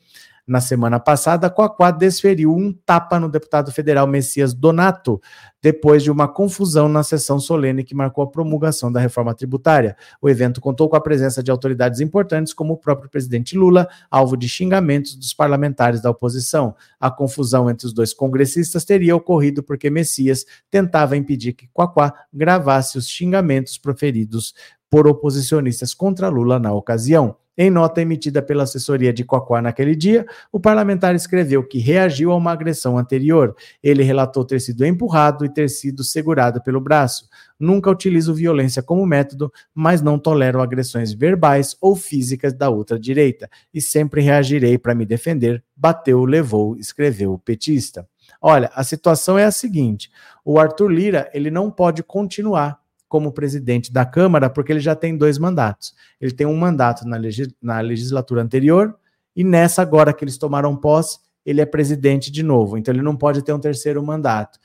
[0.47, 5.21] Na semana passada, Coaquá desferiu um tapa no deputado federal Messias Donato,
[5.61, 9.97] depois de uma confusão na sessão solene que marcou a promulgação da reforma tributária.
[10.21, 14.37] O evento contou com a presença de autoridades importantes, como o próprio presidente Lula, alvo
[14.37, 16.73] de xingamentos dos parlamentares da oposição.
[16.97, 22.97] A confusão entre os dois congressistas teria ocorrido porque Messias tentava impedir que Coaquá gravasse
[22.97, 24.53] os xingamentos proferidos
[24.89, 27.35] por oposicionistas contra Lula na ocasião.
[27.59, 32.35] Em nota emitida pela assessoria de Cocoá naquele dia, o parlamentar escreveu que reagiu a
[32.35, 33.55] uma agressão anterior.
[33.81, 37.27] Ele relatou ter sido empurrado e ter sido segurado pelo braço.
[37.59, 43.49] Nunca utilizo violência como método, mas não tolero agressões verbais ou físicas da outra direita
[43.73, 45.63] e sempre reagirei para me defender.
[45.75, 48.07] Bateu, levou, escreveu o petista.
[48.39, 50.11] Olha, a situação é a seguinte:
[50.45, 55.17] o Arthur Lira ele não pode continuar como presidente da Câmara, porque ele já tem
[55.17, 55.93] dois mandatos.
[56.19, 57.17] Ele tem um mandato na,
[57.61, 58.95] na legislatura anterior,
[59.35, 62.77] e nessa agora que eles tomaram posse, ele é presidente de novo.
[62.77, 64.59] Então ele não pode ter um terceiro mandato.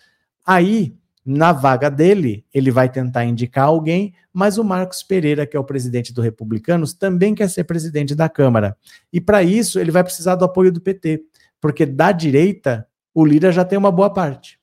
[0.44, 5.60] Aí, na vaga dele, ele vai tentar indicar alguém, mas o Marcos Pereira, que é
[5.60, 8.76] o presidente do Republicanos, também quer ser presidente da Câmara.
[9.12, 11.22] E para isso, ele vai precisar do apoio do PT,
[11.60, 12.84] porque da direita,
[13.14, 14.58] o Lira já tem uma boa parte.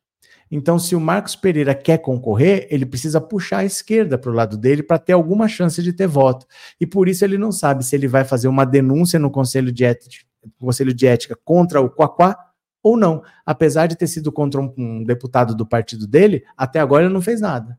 [0.51, 4.57] Então, se o Marcos Pereira quer concorrer, ele precisa puxar a esquerda para o lado
[4.57, 6.47] dele para ter alguma chance de ter voto.
[6.79, 9.85] E por isso ele não sabe se ele vai fazer uma denúncia no Conselho de
[9.85, 10.25] Ética,
[10.57, 12.35] Conselho de Ética contra o Quaquá
[12.81, 13.21] ou não.
[13.45, 17.21] Apesar de ter sido contra um, um deputado do partido dele, até agora ele não
[17.21, 17.77] fez nada.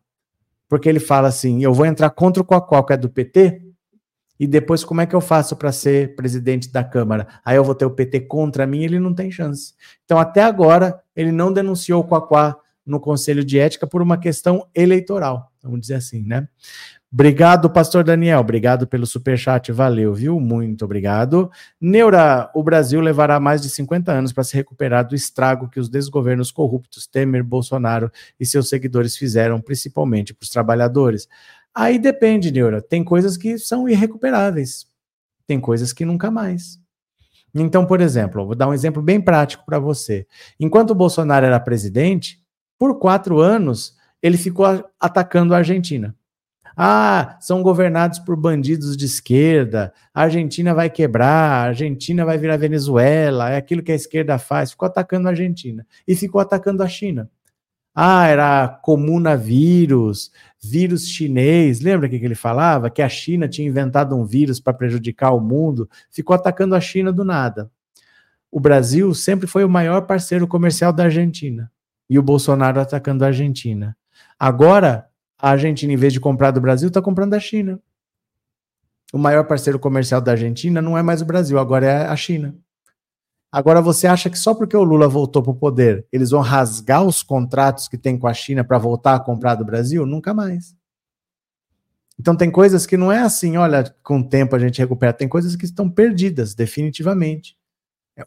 [0.68, 3.69] Porque ele fala assim: eu vou entrar contra o Quaquá, que é do PT,
[4.40, 7.28] e depois como é que eu faço para ser presidente da Câmara?
[7.44, 9.74] Aí eu vou ter o PT contra mim, ele não tem chance.
[10.06, 14.66] Então, até agora, ele não denunciou o Quaquá no Conselho de Ética por uma questão
[14.74, 16.48] eleitoral, vamos dizer assim, né?
[17.12, 18.38] Obrigado, pastor Daniel.
[18.38, 20.38] Obrigado pelo super chat, valeu, viu?
[20.38, 21.50] Muito obrigado.
[21.80, 25.88] Neura, o Brasil levará mais de 50 anos para se recuperar do estrago que os
[25.88, 31.28] desgovernos corruptos Temer, Bolsonaro e seus seguidores fizeram, principalmente para os trabalhadores.
[31.74, 32.82] Aí depende, Neura.
[32.82, 34.86] Tem coisas que são irrecuperáveis.
[35.46, 36.78] Tem coisas que nunca mais.
[37.54, 40.26] Então, por exemplo, vou dar um exemplo bem prático para você.
[40.58, 42.40] Enquanto o Bolsonaro era presidente,
[42.78, 44.66] por quatro anos, ele ficou
[44.98, 46.14] atacando a Argentina.
[46.76, 52.56] Ah, são governados por bandidos de esquerda, a Argentina vai quebrar, a Argentina vai virar
[52.56, 54.70] Venezuela, é aquilo que a esquerda faz.
[54.70, 57.28] Ficou atacando a Argentina e ficou atacando a China.
[57.94, 60.30] Ah, era comunavírus, vírus
[61.06, 61.80] chinês.
[61.80, 62.90] Lembra que ele falava?
[62.90, 65.88] Que a China tinha inventado um vírus para prejudicar o mundo.
[66.10, 67.70] Ficou atacando a China do nada.
[68.50, 71.70] O Brasil sempre foi o maior parceiro comercial da Argentina.
[72.08, 73.96] E o Bolsonaro atacando a Argentina.
[74.38, 75.08] Agora,
[75.38, 77.80] a Argentina, em vez de comprar do Brasil, está comprando da China.
[79.12, 82.54] O maior parceiro comercial da Argentina não é mais o Brasil, agora é a China.
[83.52, 87.04] Agora, você acha que só porque o Lula voltou para o poder, eles vão rasgar
[87.04, 90.06] os contratos que tem com a China para voltar a comprar do Brasil?
[90.06, 90.76] Nunca mais.
[92.18, 95.12] Então, tem coisas que não é assim, olha, com o tempo a gente recupera.
[95.12, 97.56] Tem coisas que estão perdidas, definitivamente.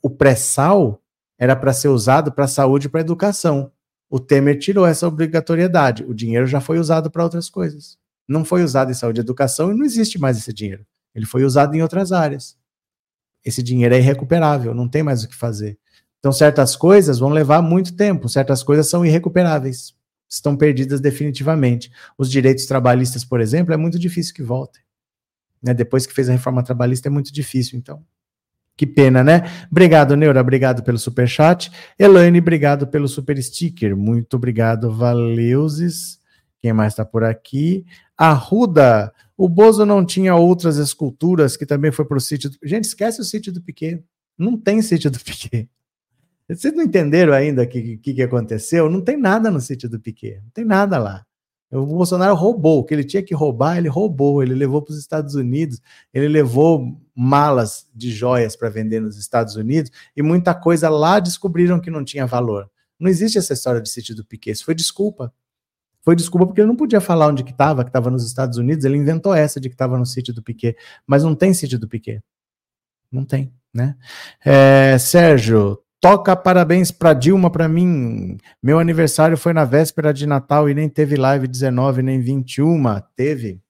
[0.01, 1.01] O pré-sal
[1.37, 3.71] era para ser usado para saúde e para educação.
[4.09, 6.03] O Temer tirou essa obrigatoriedade.
[6.03, 7.97] O dinheiro já foi usado para outras coisas.
[8.27, 10.85] Não foi usado em saúde e educação e não existe mais esse dinheiro.
[11.13, 12.57] Ele foi usado em outras áreas.
[13.43, 15.77] Esse dinheiro é irrecuperável, não tem mais o que fazer.
[16.19, 19.93] Então, certas coisas vão levar muito tempo, certas coisas são irrecuperáveis,
[20.29, 21.91] estão perdidas definitivamente.
[22.17, 24.81] Os direitos trabalhistas, por exemplo, é muito difícil que voltem.
[25.61, 25.73] Né?
[25.73, 28.03] Depois que fez a reforma trabalhista, é muito difícil, então.
[28.75, 29.43] Que pena, né?
[29.69, 30.41] Obrigado, Neura.
[30.41, 31.71] Obrigado pelo super chat.
[31.99, 33.95] Elaine, obrigado pelo super sticker.
[33.95, 36.19] Muito obrigado, Valeuses.
[36.59, 37.85] Quem mais está por aqui?
[38.17, 39.13] Arruda.
[39.37, 42.49] O Bozo não tinha outras esculturas que também foi para o sítio.
[42.49, 42.57] Do...
[42.63, 44.03] Gente, esquece o sítio do Piquet.
[44.37, 45.69] Não tem sítio do Piquet.
[46.47, 48.89] Vocês não entenderam ainda o que, que, que aconteceu?
[48.89, 50.41] Não tem nada no sítio do Piquet.
[50.43, 51.25] Não tem nada lá.
[51.71, 54.43] O Bolsonaro roubou, o que ele tinha que roubar, ele roubou.
[54.43, 55.81] Ele levou para os Estados Unidos,
[56.13, 61.79] ele levou malas de joias para vender nos Estados Unidos e muita coisa lá descobriram
[61.79, 62.69] que não tinha valor.
[62.99, 65.33] Não existe essa história de sítio do Piquet, isso foi desculpa.
[66.03, 68.83] Foi desculpa porque ele não podia falar onde que estava, que estava nos Estados Unidos,
[68.85, 70.75] ele inventou essa de que estava no sítio do Piquet,
[71.07, 72.21] mas não tem sítio do Piquet.
[73.11, 73.95] Não tem, né?
[74.43, 78.37] É, Sérgio, Toca parabéns para Dilma para mim.
[78.61, 82.83] Meu aniversário foi na véspera de Natal e nem teve live 19 nem 21.
[83.15, 83.61] Teve.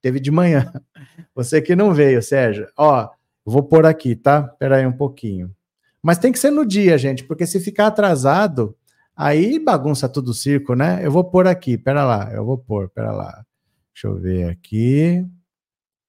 [0.00, 0.72] Teve de manhã.
[1.34, 2.68] Você que não veio, Sérgio.
[2.78, 3.08] Ó,
[3.44, 4.50] vou pôr aqui, tá?
[4.52, 5.50] Espera aí um pouquinho.
[6.00, 8.76] Mas tem que ser no dia, gente, porque se ficar atrasado,
[9.16, 11.00] aí bagunça tudo o circo, né?
[11.02, 13.44] Eu vou pôr aqui, pera lá, eu vou pôr, pera lá.
[13.92, 15.24] Deixa eu ver aqui.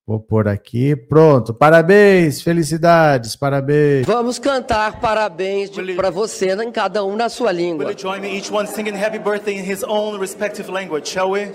[0.07, 0.95] Vou pôr aqui.
[0.95, 1.51] Pronto.
[1.51, 4.05] Parabéns, felicidades, parabéns.
[4.05, 7.85] Vamos cantar parabéns para você, em cada um na sua língua.
[7.85, 11.31] Will you join me each one singing happy birthday in his own respective language, shall
[11.31, 11.51] we?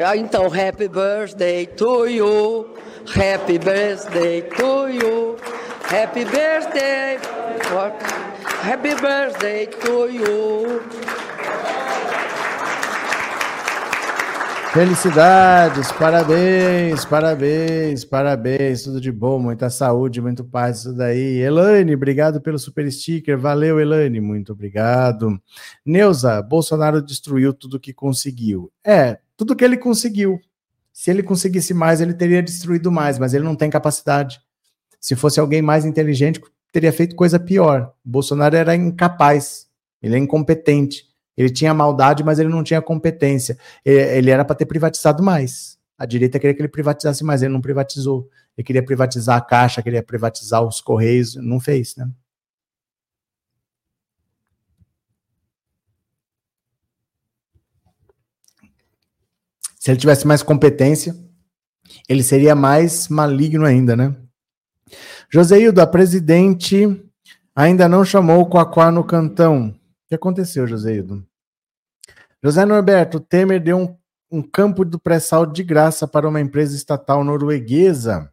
[0.00, 2.68] Ah, então, happy birthday to you.
[3.14, 5.36] Happy birthday to you.
[5.82, 7.18] Happy birthday.
[8.68, 10.82] Happy birthday to you.
[14.74, 21.38] Felicidades, parabéns, parabéns, parabéns, tudo de bom, muita saúde, muito paz, isso daí.
[21.38, 25.40] Elaine, obrigado pelo super sticker, valeu, Elaine, muito obrigado.
[25.82, 28.70] Neuza, Bolsonaro destruiu tudo que conseguiu.
[28.84, 30.38] É, tudo que ele conseguiu.
[30.92, 34.38] Se ele conseguisse mais, ele teria destruído mais, mas ele não tem capacidade.
[35.00, 36.38] Se fosse alguém mais inteligente,
[36.72, 37.92] teria feito coisa pior.
[38.04, 39.66] O Bolsonaro era incapaz,
[40.02, 41.08] ele é incompetente.
[41.36, 43.56] Ele tinha maldade, mas ele não tinha competência.
[43.84, 45.78] Ele era para ter privatizado mais.
[45.96, 48.28] A direita queria que ele privatizasse mais, ele não privatizou.
[48.56, 52.10] Ele queria privatizar a Caixa, queria privatizar os Correios, não fez, né?
[59.78, 61.16] Se ele tivesse mais competência,
[62.08, 64.14] ele seria mais maligno ainda, né?
[65.30, 67.04] Joseildo, a presidente
[67.54, 69.68] ainda não chamou o Quaquá no cantão.
[69.68, 71.26] O que aconteceu, Joseildo?
[72.42, 73.96] José Norberto, Temer deu um,
[74.30, 78.32] um campo do pré-sal de graça para uma empresa estatal norueguesa.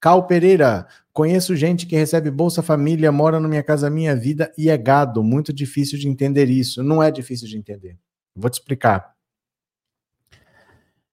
[0.00, 4.70] Cal Pereira, conheço gente que recebe Bolsa Família, mora no Minha Casa Minha Vida e
[4.70, 5.22] é gado.
[5.22, 6.82] Muito difícil de entender isso.
[6.82, 7.98] Não é difícil de entender.
[8.34, 9.14] Vou te explicar.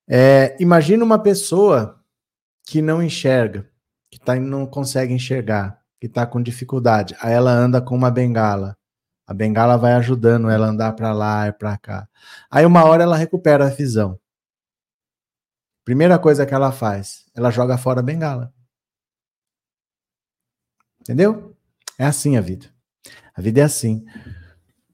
[0.08, 2.00] É, imagina uma pessoa
[2.64, 3.68] que não enxerga,
[4.16, 7.18] que tá, não consegue enxergar, que está com dificuldade.
[7.22, 8.78] Aí ela anda com uma bengala.
[9.28, 12.08] A bengala vai ajudando ela a andar para lá e para cá.
[12.50, 14.18] Aí uma hora ela recupera a visão.
[15.84, 18.54] Primeira coisa que ela faz, ela joga fora a bengala.
[21.02, 21.54] Entendeu?
[22.00, 22.68] É assim a vida.
[23.36, 24.06] A vida é assim.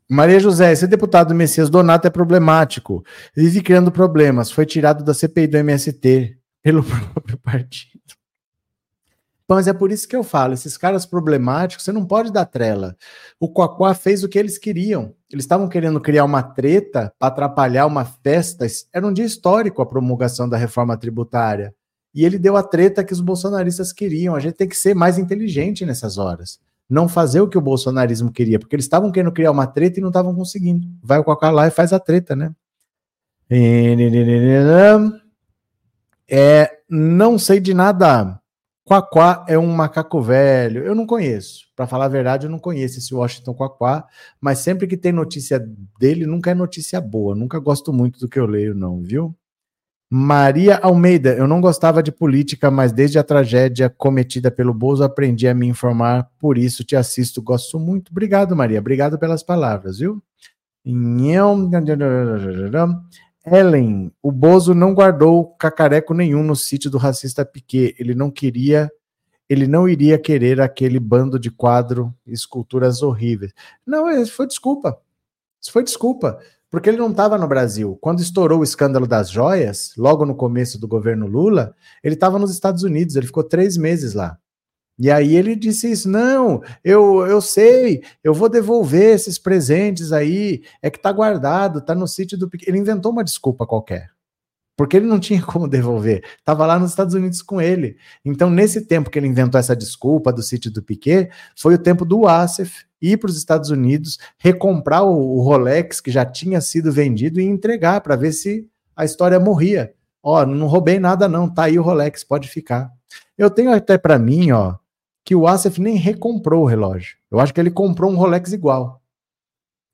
[0.10, 3.06] Maria José, esse deputado Messias Donato é problemático.
[3.36, 4.50] Vive criando problemas.
[4.50, 8.21] Foi tirado da CPI do MST pelo próprio partido.
[9.54, 12.96] Mas é por isso que eu falo, esses caras problemáticos, você não pode dar trela.
[13.38, 15.14] O Quaquá fez o que eles queriam.
[15.30, 18.66] Eles estavam querendo criar uma treta para atrapalhar uma festa.
[18.94, 21.76] Era um dia histórico a promulgação da reforma tributária.
[22.16, 24.36] E ele deu a treta que os bolsonaristas queriam.
[24.36, 26.58] A gente tem que ser mais inteligente nessas horas.
[26.90, 30.02] Não fazer o que o bolsonarismo queria, porque eles estavam querendo criar uma treta e
[30.02, 30.88] não estavam conseguindo.
[31.04, 32.54] Vai o Quaquá lá e faz a treta, né?
[36.30, 38.41] É, não sei de nada.
[38.92, 40.84] Quaquá é um macaco velho.
[40.84, 41.64] Eu não conheço.
[41.78, 44.06] Para falar a verdade, eu não conheço esse Washington Quaquá,
[44.42, 45.66] mas sempre que tem notícia
[45.98, 47.34] dele, nunca é notícia boa.
[47.34, 49.34] Nunca gosto muito do que eu leio, não, viu?
[50.10, 55.48] Maria Almeida, eu não gostava de política, mas desde a tragédia cometida pelo Bozo aprendi
[55.48, 58.12] a me informar, por isso te assisto, gosto muito.
[58.12, 60.22] Obrigado, Maria, obrigado pelas palavras, viu?
[63.46, 67.96] Ellen, o Bozo não guardou cacareco nenhum no sítio do racista Piquet.
[67.98, 68.92] Ele não queria,
[69.50, 73.54] ele não iria querer aquele bando de quadro, esculturas horríveis.
[73.86, 75.00] Não, isso foi desculpa.
[75.60, 76.40] Isso foi desculpa.
[76.70, 77.98] Porque ele não estava no Brasil.
[78.00, 82.52] Quando estourou o escândalo das joias, logo no começo do governo Lula, ele estava nos
[82.52, 84.38] Estados Unidos, ele ficou três meses lá.
[85.02, 90.62] E aí ele disse isso: não, eu, eu sei, eu vou devolver esses presentes aí,
[90.82, 92.48] é que tá guardado, tá no sítio do.
[92.68, 94.12] Ele inventou uma desculpa qualquer
[94.78, 96.24] porque ele não tinha como devolver.
[96.40, 97.98] Estava lá nos Estados Unidos com ele.
[98.26, 102.04] Então, nesse tempo que ele inventou essa desculpa do sítio do Piquet, foi o tempo
[102.04, 106.92] do Asif ir para os Estados Unidos, recomprar o, o, Rolex que já tinha sido
[106.92, 109.94] vendido e entregar para ver se a história morria.
[110.24, 112.92] Ó, não roubei nada não, tá aí o Rolex, pode ficar.
[113.38, 114.76] Eu tenho até para mim, ó,
[115.32, 117.16] que o Asif nem recomprou o relógio.
[117.32, 119.02] Eu acho que ele comprou um Rolex igual.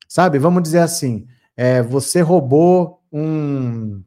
[0.08, 0.40] Sabe?
[0.40, 4.02] Vamos dizer assim, é, você roubou um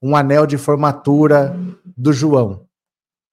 [0.00, 2.66] um anel de formatura do João.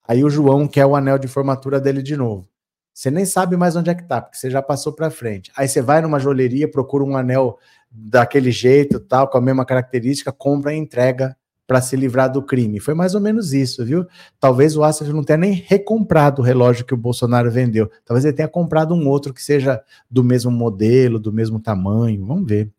[0.05, 2.49] Aí o João quer o anel de formatura dele de novo.
[2.93, 5.53] Você nem sabe mais onde é que tá, porque você já passou para frente.
[5.55, 7.57] Aí você vai numa joalheria, procura um anel
[7.89, 11.33] daquele jeito, tal, com a mesma característica, compra e entrega
[11.67, 12.79] para se livrar do crime.
[12.79, 14.05] Foi mais ou menos isso, viu?
[14.39, 17.89] Talvez o Asaf não tenha nem recomprado o relógio que o Bolsonaro vendeu.
[18.05, 22.25] Talvez ele tenha comprado um outro que seja do mesmo modelo, do mesmo tamanho.
[22.25, 22.71] Vamos ver.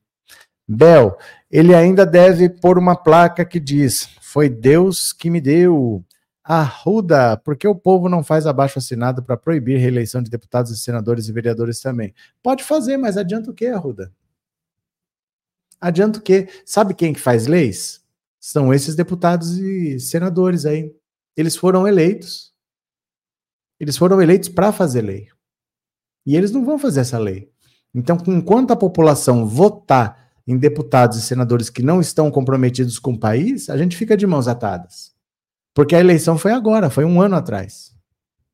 [0.69, 1.17] Bel,
[1.51, 6.05] ele ainda deve pôr uma placa que diz: Foi Deus que me deu.
[6.43, 10.77] Arruda, por que o povo não faz abaixo assinado para proibir reeleição de deputados e
[10.79, 12.15] senadores e vereadores também?
[12.41, 14.13] Pode fazer, mas adianta o que, Arruda?
[15.81, 16.49] Adianta o quê?
[16.65, 18.01] Sabe quem que faz leis?
[18.49, 20.95] São esses deputados e senadores aí.
[21.37, 22.53] Eles foram eleitos.
[23.81, 25.27] Eles foram eleitos para fazer lei.
[26.25, 27.51] E eles não vão fazer essa lei.
[27.93, 33.19] Então, enquanto a população votar em deputados e senadores que não estão comprometidos com o
[33.19, 35.13] país, a gente fica de mãos atadas.
[35.75, 37.97] Porque a eleição foi agora, foi um ano atrás.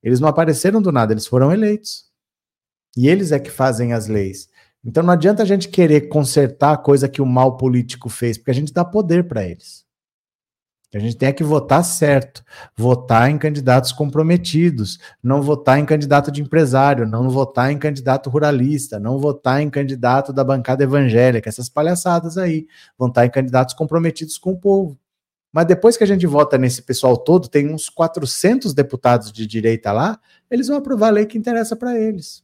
[0.03, 2.07] Eles não apareceram do nada, eles foram eleitos.
[2.97, 4.49] E eles é que fazem as leis.
[4.85, 8.51] Então não adianta a gente querer consertar a coisa que o mal político fez, porque
[8.51, 9.85] a gente dá poder para eles.
[10.95, 12.45] A gente tem que votar certo,
[12.76, 19.01] votar em candidatos comprometidos, não votar em candidato de empresário, não votar em candidato ruralista,
[19.01, 22.66] não votar em candidato da bancada evangélica, essas palhaçadas aí,
[22.99, 24.99] votar em candidatos comprometidos com o povo.
[25.51, 29.93] Mas depois que a gente vota nesse pessoal todo, tem uns 400 deputados de direita
[29.93, 30.20] lá,
[30.51, 32.43] eles vão aprovar a lei que interessa para eles.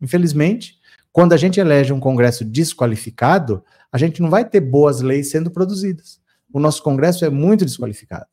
[0.00, 0.78] Infelizmente,
[1.12, 5.50] quando a gente elege um Congresso desqualificado, a gente não vai ter boas leis sendo
[5.50, 8.26] produzidas o nosso Congresso é muito desqualificado.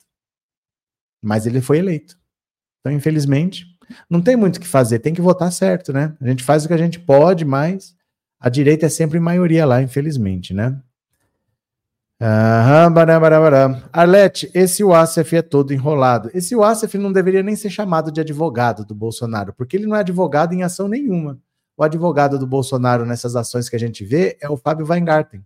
[1.22, 2.18] Mas ele foi eleito.
[2.80, 3.66] Então, infelizmente,
[4.10, 6.16] não tem muito o que fazer, tem que votar certo, né?
[6.20, 7.96] A gente faz o que a gente pode, mas
[8.40, 10.80] a direita é sempre maioria lá, infelizmente, né?
[12.22, 12.94] Aham,
[13.94, 16.30] Arlete, esse UASF é todo enrolado.
[16.34, 20.02] Esse UASF não deveria nem ser chamado de advogado do Bolsonaro, porque ele não é
[20.02, 21.40] advogado em ação nenhuma.
[21.80, 25.46] O advogado do Bolsonaro nessas ações que a gente vê é o Fábio Weingarten.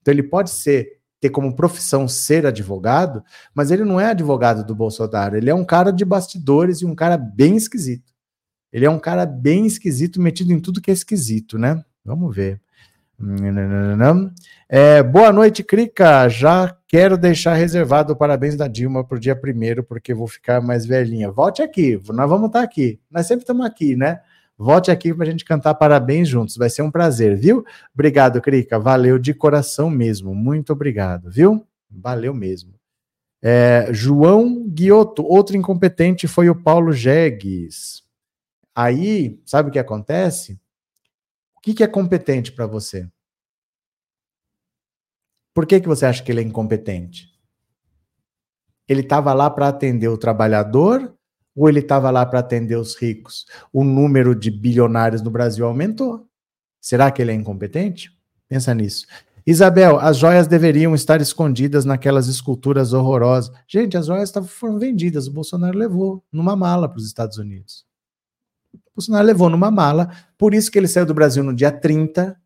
[0.00, 3.22] Então ele pode ser ter como profissão ser advogado,
[3.54, 6.94] mas ele não é advogado do Bolsonaro, ele é um cara de bastidores e um
[6.94, 8.10] cara bem esquisito.
[8.72, 11.84] Ele é um cara bem esquisito, metido em tudo que é esquisito, né?
[12.02, 12.58] Vamos ver.
[14.66, 16.26] É, boa noite, Crica.
[16.26, 20.62] Já quero deixar reservado o parabéns da Dilma para o dia primeiro, porque vou ficar
[20.62, 21.30] mais velhinha.
[21.30, 22.98] Volte aqui, nós vamos estar aqui.
[23.10, 24.20] Nós sempre estamos aqui, né?
[24.56, 26.56] Volte aqui para a gente cantar parabéns juntos.
[26.56, 27.64] Vai ser um prazer, viu?
[27.92, 28.78] Obrigado, Crica.
[28.78, 30.34] Valeu de coração mesmo.
[30.34, 31.66] Muito obrigado, viu?
[31.90, 32.74] Valeu mesmo.
[33.42, 38.02] É, João Guioto, outro incompetente foi o Paulo Jegues.
[38.74, 40.58] Aí, sabe o que acontece?
[41.56, 43.08] O que, que é competente para você?
[45.52, 47.28] Por que, que você acha que ele é incompetente?
[48.88, 51.13] Ele estava lá para atender o trabalhador
[51.54, 53.46] ou ele estava lá para atender os ricos?
[53.72, 56.26] O número de bilionários no Brasil aumentou.
[56.80, 58.10] Será que ele é incompetente?
[58.48, 59.06] Pensa nisso.
[59.46, 63.54] Isabel, as joias deveriam estar escondidas naquelas esculturas horrorosas.
[63.68, 67.84] Gente, as joias foram vendidas, o Bolsonaro levou numa mala para os Estados Unidos.
[68.72, 72.36] O Bolsonaro levou numa mala, por isso que ele saiu do Brasil no dia 30.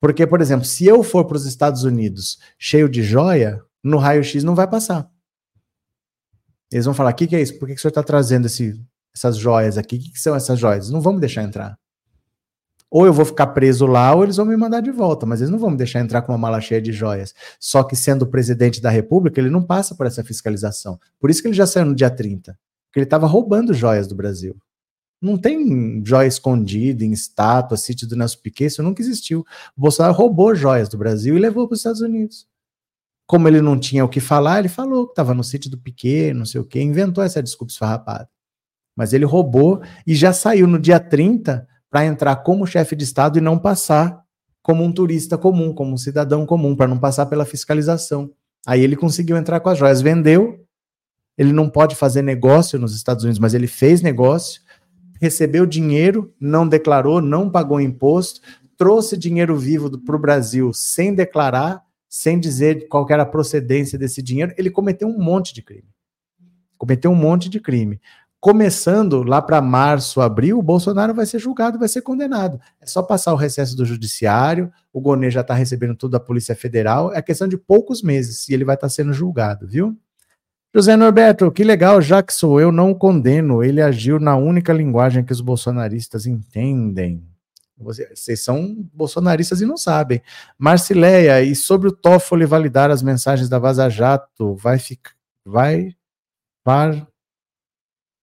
[0.00, 4.44] Porque, por exemplo, se eu for para os Estados Unidos cheio de joia, no raio-x
[4.44, 5.10] não vai passar.
[6.76, 7.58] Eles vão falar: o que, que, é isso?
[7.58, 8.80] Por que, que o senhor está trazendo esse,
[9.14, 9.96] essas joias aqui?
[9.96, 10.90] O que, que, são essas joias?
[10.90, 11.78] Não me deixar entrar.
[12.90, 15.50] Ou eu vou ficar preso lá, ou eles vão me mandar de volta, mas eles
[15.50, 17.34] não vão me deixar entrar com uma mala cheia de joias.
[17.58, 20.98] Só que, sendo presidente da República, ele não passa por essa fiscalização.
[21.18, 22.56] Por isso que ele já saiu no dia 30.
[22.86, 24.56] Porque ele estava roubando joias do Brasil.
[25.20, 29.40] Não tem joia escondida em estátua, sítio do Nelson Piquet, isso nunca existiu.
[29.76, 32.46] O Bolsonaro roubou joias do Brasil e levou para os Estados Unidos.
[33.26, 36.34] Como ele não tinha o que falar, ele falou que estava no sítio do Piquet,
[36.34, 38.28] não sei o quê, inventou essa desculpa esfarrapada.
[38.96, 43.38] Mas ele roubou e já saiu no dia 30 para entrar como chefe de Estado
[43.38, 44.24] e não passar
[44.62, 48.30] como um turista comum, como um cidadão comum, para não passar pela fiscalização.
[48.66, 50.64] Aí ele conseguiu entrar com as joias, vendeu.
[51.36, 54.62] Ele não pode fazer negócio nos Estados Unidos, mas ele fez negócio,
[55.20, 58.40] recebeu dinheiro, não declarou, não pagou imposto,
[58.76, 61.83] trouxe dinheiro vivo para o Brasil sem declarar,
[62.16, 64.54] sem dizer qual era a procedência desse dinheiro.
[64.56, 65.88] Ele cometeu um monte de crime.
[66.78, 68.00] Cometeu um monte de crime
[68.40, 72.60] começando lá para março, abril, o Bolsonaro vai ser julgado, vai ser condenado.
[72.78, 76.54] É só passar o recesso do judiciário, o Gonê já está recebendo tudo da Polícia
[76.54, 79.96] Federal, é questão de poucos meses e ele vai estar tá sendo julgado, viu?
[80.74, 83.64] José Norberto, que legal, já que sou eu, não condeno.
[83.64, 87.24] Ele agiu na única linguagem que os bolsonaristas entendem.
[87.84, 90.20] Vocês são bolsonaristas e não sabem.
[90.58, 95.12] Marcileia, e sobre o Toffoli validar as mensagens da Vaza Jato, vai ficar.
[95.44, 95.94] Vai.
[96.64, 97.06] Par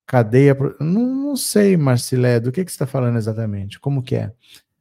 [0.08, 0.58] Cadeia.
[0.80, 3.80] Não, não sei, Marcilé, do que, que você está falando exatamente?
[3.80, 4.34] Como que é?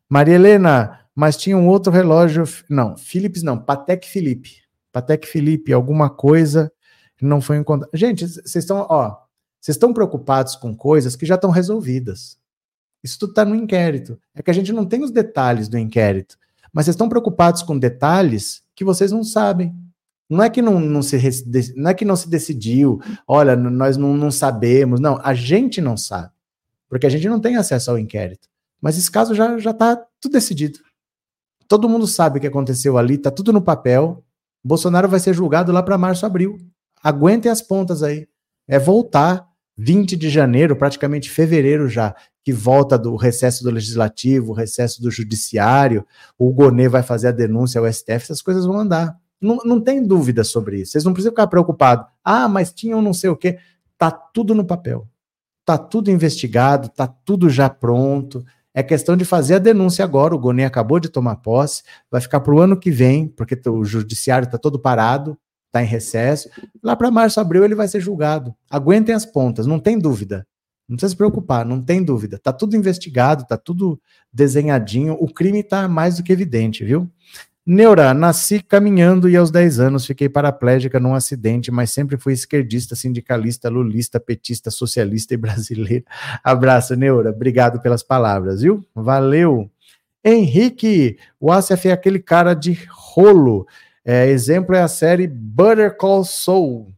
[0.09, 2.43] Maria Helena, mas tinha um outro relógio.
[2.69, 4.63] Não, Philips não, Patek Philippe.
[4.91, 6.73] Patek Philippe, alguma coisa
[7.23, 7.97] não foi encontrada.
[7.97, 9.17] Gente, vocês estão, ó,
[9.61, 12.40] vocês estão preocupados com coisas que já estão resolvidas.
[13.03, 14.19] Isso tudo está no inquérito.
[14.35, 16.37] É que a gente não tem os detalhes do inquérito.
[16.73, 19.75] Mas vocês estão preocupados com detalhes que vocês não sabem.
[20.29, 21.19] Não é que não, não, se,
[21.77, 25.01] não é que não se decidiu, olha, nós não, não sabemos.
[25.01, 26.31] Não, a gente não sabe.
[26.89, 28.49] Porque a gente não tem acesso ao inquérito.
[28.81, 30.79] Mas esse caso já está tudo decidido.
[31.67, 34.25] Todo mundo sabe o que aconteceu ali, está tudo no papel.
[34.63, 36.59] Bolsonaro vai ser julgado lá para março, abril.
[37.03, 38.29] Aguentem as pontas aí.
[38.69, 45.03] É voltar 20 de janeiro, praticamente fevereiro já, que volta do recesso do legislativo, recesso
[45.03, 46.07] do judiciário,
[46.39, 49.17] o Gonê vai fazer a denúncia ao STF, essas coisas vão andar.
[49.41, 50.93] Não, não tem dúvida sobre isso.
[50.93, 52.07] Vocês não precisam ficar preocupados.
[52.23, 53.59] Ah, mas tinha um não sei o quê.
[53.97, 55.09] Tá tudo no papel.
[55.65, 58.45] Tá tudo investigado, tá tudo já pronto.
[58.75, 60.35] É questão de fazer a denúncia agora.
[60.35, 63.85] O Gonê acabou de tomar posse, vai ficar para o ano que vem, porque o
[63.85, 66.51] judiciário está todo parado, está em recesso.
[66.83, 68.55] Lá para março, abril, ele vai ser julgado.
[68.69, 70.47] Aguentem as pontas, não tem dúvida.
[70.91, 72.37] Não precisa se preocupar, não tem dúvida.
[72.37, 74.01] Tá tudo investigado, tá tudo
[74.33, 75.17] desenhadinho.
[75.21, 77.09] O crime está mais do que evidente, viu?
[77.65, 82.97] Neura, nasci caminhando e aos 10 anos fiquei paraplégica num acidente, mas sempre fui esquerdista,
[82.97, 86.05] sindicalista, lulista, petista, socialista e brasileiro.
[86.43, 87.31] Abraço, Neura.
[87.31, 88.85] Obrigado pelas palavras, viu?
[88.93, 89.71] Valeu.
[90.25, 93.65] Henrique, o Asaf é aquele cara de rolo.
[94.05, 96.93] É, exemplo é a série Butter Call Saul.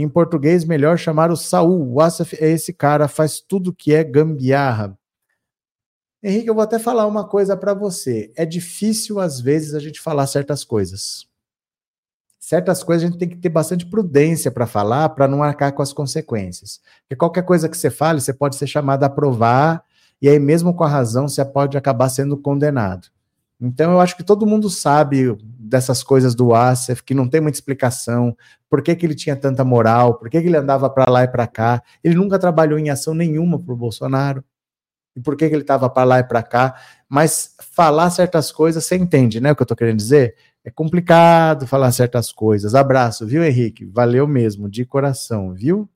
[0.00, 1.92] Em português, melhor chamar o Saul.
[1.92, 4.96] O Asaf é esse cara, faz tudo que é gambiarra.
[6.22, 8.32] Henrique, eu vou até falar uma coisa para você.
[8.36, 11.26] É difícil, às vezes, a gente falar certas coisas.
[12.38, 15.82] Certas coisas a gente tem que ter bastante prudência para falar, para não arcar com
[15.82, 16.80] as consequências.
[17.00, 19.82] Porque qualquer coisa que você fale, você pode ser chamado a provar,
[20.22, 23.08] e aí, mesmo com a razão, você pode acabar sendo condenado.
[23.60, 25.36] Então, eu acho que todo mundo sabe
[25.68, 28.36] dessas coisas do Asif, que não tem muita explicação,
[28.68, 31.28] por que, que ele tinha tanta moral, por que, que ele andava para lá e
[31.28, 31.82] para cá.
[32.02, 34.44] Ele nunca trabalhou em ação nenhuma para o Bolsonaro
[35.16, 36.76] e por que, que ele estava para lá e para cá,
[37.08, 39.52] mas falar certas coisas, você entende, né?
[39.52, 40.36] O que eu estou querendo dizer?
[40.64, 42.74] É complicado falar certas coisas.
[42.74, 43.84] Abraço, viu, Henrique?
[43.86, 45.88] Valeu mesmo, de coração, viu?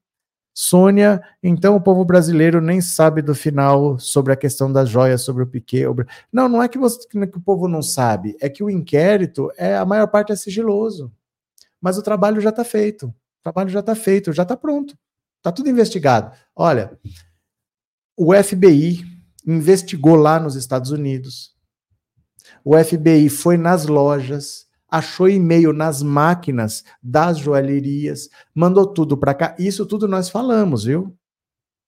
[0.54, 5.42] Sônia, então o povo brasileiro nem sabe do final sobre a questão das joias, sobre
[5.42, 5.86] o Piquet.
[6.30, 9.76] Não, não é que, você, que o povo não sabe, é que o inquérito, é
[9.76, 11.10] a maior parte é sigiloso.
[11.80, 13.06] Mas o trabalho já está feito.
[13.06, 14.96] O trabalho já está feito, já está pronto.
[15.38, 16.36] Está tudo investigado.
[16.54, 16.96] Olha,
[18.16, 19.04] o FBI
[19.44, 21.52] investigou lá nos Estados Unidos.
[22.64, 29.56] O FBI foi nas lojas, achou e-mail nas máquinas das joalherias, mandou tudo para cá.
[29.58, 31.16] Isso tudo nós falamos, viu?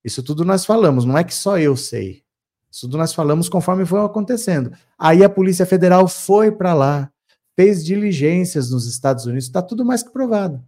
[0.03, 2.23] Isso tudo nós falamos, não é que só eu sei.
[2.71, 4.73] Isso tudo nós falamos conforme foi acontecendo.
[4.99, 7.11] Aí a Polícia Federal foi para lá,
[7.55, 10.63] fez diligências nos Estados Unidos, está tudo mais que provado.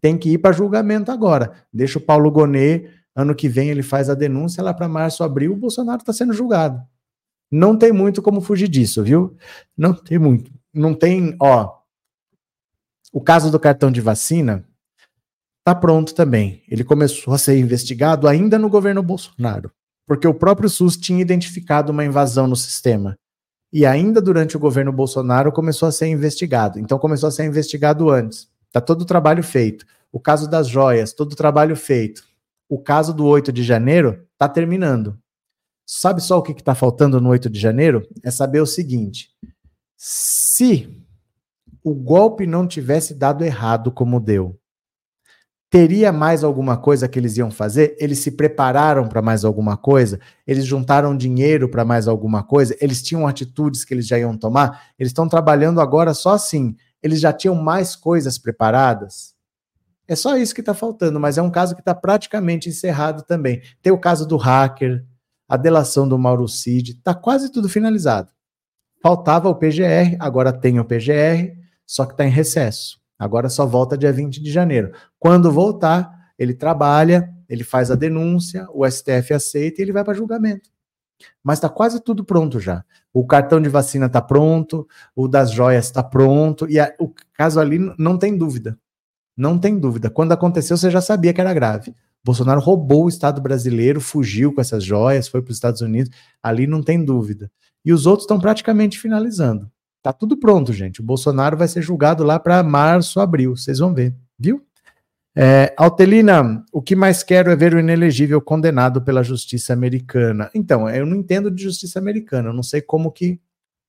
[0.00, 1.52] Tem que ir para julgamento agora.
[1.72, 5.52] Deixa o Paulo Gonet Ano que vem ele faz a denúncia, lá para março, abril,
[5.52, 6.80] o Bolsonaro está sendo julgado.
[7.50, 9.36] Não tem muito como fugir disso, viu?
[9.76, 10.52] Não tem muito.
[10.72, 11.78] Não tem, ó.
[13.12, 14.64] O caso do cartão de vacina
[15.58, 16.62] está pronto também.
[16.68, 19.72] Ele começou a ser investigado ainda no governo Bolsonaro,
[20.06, 23.16] porque o próprio SUS tinha identificado uma invasão no sistema.
[23.72, 26.78] E ainda durante o governo Bolsonaro começou a ser investigado.
[26.78, 28.48] Então começou a ser investigado antes.
[28.66, 29.84] Está todo o trabalho feito.
[30.12, 32.30] O caso das joias, todo o trabalho feito
[32.70, 35.18] o caso do 8 de janeiro está terminando.
[35.84, 38.08] Sabe só o que está faltando no 8 de janeiro?
[38.22, 39.28] É saber o seguinte:
[40.02, 40.88] se
[41.84, 44.58] o golpe não tivesse dado errado como deu,
[45.70, 47.94] Teria mais alguma coisa que eles iam fazer?
[48.00, 50.18] Eles se prepararam para mais alguma coisa?
[50.44, 52.76] Eles juntaram dinheiro para mais alguma coisa?
[52.80, 54.86] Eles tinham atitudes que eles já iam tomar?
[54.98, 56.74] Eles estão trabalhando agora só assim.
[57.00, 59.32] Eles já tinham mais coisas preparadas?
[60.08, 63.62] É só isso que está faltando, mas é um caso que está praticamente encerrado também.
[63.80, 65.04] Tem o caso do hacker,
[65.48, 68.28] a delação do Mauro Cid, está quase tudo finalizado.
[69.02, 73.00] Faltava o PGR, agora tem o PGR, só que está em recesso.
[73.18, 74.92] Agora só volta dia 20 de janeiro.
[75.18, 80.14] Quando voltar, ele trabalha, ele faz a denúncia, o STF aceita e ele vai para
[80.14, 80.70] julgamento.
[81.42, 82.84] Mas está quase tudo pronto já.
[83.12, 87.60] O cartão de vacina está pronto, o das joias está pronto, e a, o caso
[87.60, 88.78] ali não tem dúvida.
[89.36, 90.10] Não tem dúvida.
[90.10, 91.94] Quando aconteceu, você já sabia que era grave.
[92.22, 96.10] Bolsonaro roubou o Estado brasileiro, fugiu com essas joias, foi para os Estados Unidos.
[96.42, 97.50] Ali não tem dúvida.
[97.84, 99.70] E os outros estão praticamente finalizando.
[100.02, 101.00] Tá tudo pronto, gente.
[101.00, 103.56] O Bolsonaro vai ser julgado lá para março, abril.
[103.56, 104.64] Vocês vão ver, viu?
[105.36, 110.50] É, Altelina, o que mais quero é ver o inelegível condenado pela justiça americana.
[110.54, 113.40] Então, eu não entendo de justiça americana, eu não sei como que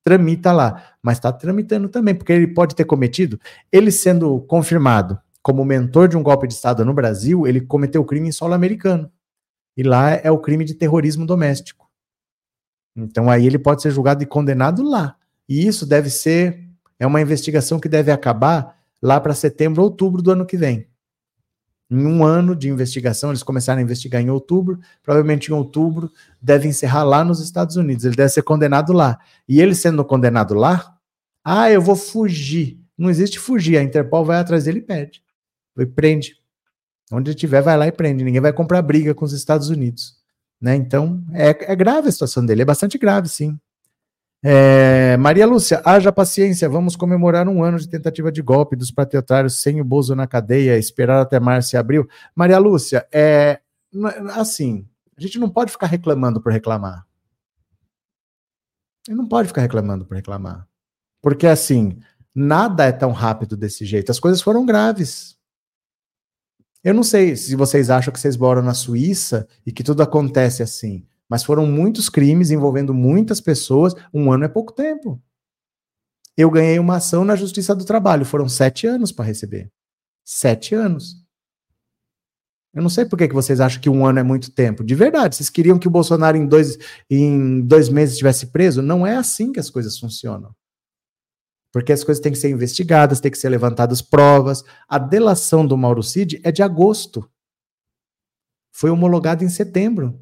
[0.04, 3.40] tramita lá, mas está tramitando também, porque ele pode ter cometido,
[3.70, 8.28] ele sendo confirmado como mentor de um golpe de Estado no Brasil, ele cometeu crime
[8.28, 9.10] em solo americano.
[9.76, 11.81] E lá é o crime de terrorismo doméstico.
[12.96, 15.16] Então aí ele pode ser julgado e condenado lá.
[15.48, 16.68] E isso deve ser,
[16.98, 20.86] é uma investigação que deve acabar lá para setembro, outubro do ano que vem.
[21.90, 26.66] Em um ano de investigação, eles começaram a investigar em outubro, provavelmente em outubro deve
[26.66, 28.06] encerrar lá nos Estados Unidos.
[28.06, 29.18] Ele deve ser condenado lá.
[29.46, 30.96] E ele sendo condenado lá,
[31.44, 32.80] ah, eu vou fugir.
[32.96, 33.76] Não existe fugir.
[33.76, 35.22] A Interpol vai atrás dele e pede.
[35.78, 36.36] E prende.
[37.10, 38.24] Onde ele estiver, vai lá e prende.
[38.24, 40.21] Ninguém vai comprar briga com os Estados Unidos.
[40.62, 40.76] Né?
[40.76, 42.62] Então, é, é grave a situação dele.
[42.62, 43.58] É bastante grave, sim.
[44.44, 49.60] É, Maria Lúcia, haja paciência, vamos comemorar um ano de tentativa de golpe dos patriotários
[49.60, 52.08] sem o Bozo na cadeia, esperar até março e abril.
[52.34, 53.60] Maria Lúcia, é
[54.34, 54.86] assim,
[55.16, 57.06] a gente não pode ficar reclamando por reclamar.
[59.08, 60.66] Não pode ficar reclamando por reclamar.
[61.20, 62.00] Porque assim,
[62.34, 64.10] nada é tão rápido desse jeito.
[64.10, 65.36] As coisas foram graves.
[66.84, 70.62] Eu não sei se vocês acham que vocês moram na Suíça e que tudo acontece
[70.62, 71.06] assim.
[71.28, 73.94] Mas foram muitos crimes envolvendo muitas pessoas.
[74.12, 75.22] Um ano é pouco tempo.
[76.36, 78.24] Eu ganhei uma ação na Justiça do Trabalho.
[78.24, 79.70] Foram sete anos para receber.
[80.24, 81.22] Sete anos.
[82.74, 84.82] Eu não sei por que, que vocês acham que um ano é muito tempo.
[84.82, 86.78] De verdade, vocês queriam que o Bolsonaro em dois,
[87.08, 88.80] em dois meses estivesse preso?
[88.80, 90.54] Não é assim que as coisas funcionam.
[91.72, 94.62] Porque as coisas têm que ser investigadas, têm que ser levantadas provas.
[94.86, 97.26] A delação do Mauro Cid é de agosto.
[98.70, 100.20] Foi homologada em setembro.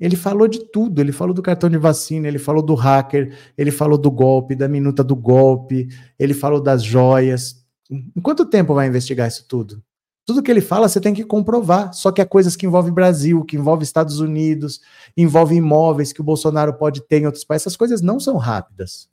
[0.00, 3.70] Ele falou de tudo, ele falou do cartão de vacina, ele falou do hacker, ele
[3.70, 5.88] falou do golpe, da minuta do golpe,
[6.18, 7.64] ele falou das joias.
[7.90, 9.82] Em quanto tempo vai investigar isso tudo?
[10.24, 13.44] Tudo que ele fala você tem que comprovar, só que é coisas que envolvem Brasil,
[13.44, 14.80] que envolvem Estados Unidos,
[15.16, 17.66] envolve imóveis que o Bolsonaro pode ter em outros países.
[17.66, 19.08] Essas coisas não são rápidas.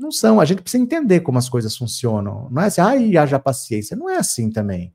[0.00, 0.40] Não são.
[0.40, 2.48] A gente precisa entender como as coisas funcionam.
[2.50, 3.94] Não é assim, ai, haja paciência.
[3.94, 4.94] Não é assim também.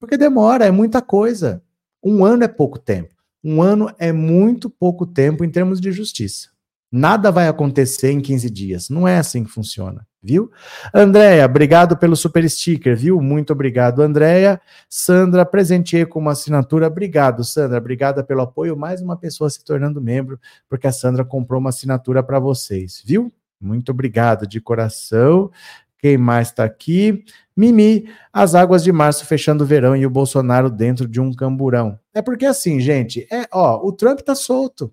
[0.00, 1.62] Porque demora, é muita coisa.
[2.02, 3.14] Um ano é pouco tempo.
[3.42, 6.48] Um ano é muito pouco tempo em termos de justiça.
[6.90, 8.88] Nada vai acontecer em 15 dias.
[8.88, 10.50] Não é assim que funciona, viu?
[10.92, 13.20] Andréia, obrigado pelo super sticker, viu?
[13.20, 14.60] Muito obrigado, Andréia.
[14.88, 16.88] Sandra, presenteei com uma assinatura.
[16.88, 17.78] Obrigado, Sandra.
[17.78, 18.76] Obrigada pelo apoio.
[18.76, 23.32] Mais uma pessoa se tornando membro, porque a Sandra comprou uma assinatura para vocês, viu?
[23.66, 25.50] Muito obrigado de coração.
[25.98, 27.24] Quem mais está aqui?
[27.56, 31.98] Mimi, as águas de março fechando o verão e o Bolsonaro dentro de um camburão.
[32.14, 34.92] É porque assim, gente, é, ó, o Trump tá solto.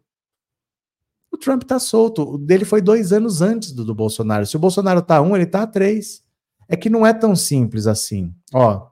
[1.32, 2.24] O Trump tá solto.
[2.36, 4.45] O dele foi dois anos antes do, do Bolsonaro.
[4.45, 6.24] Se o Bolsonaro tá um, ele tá três.
[6.69, 8.34] É que não é tão simples assim.
[8.53, 8.88] Ó,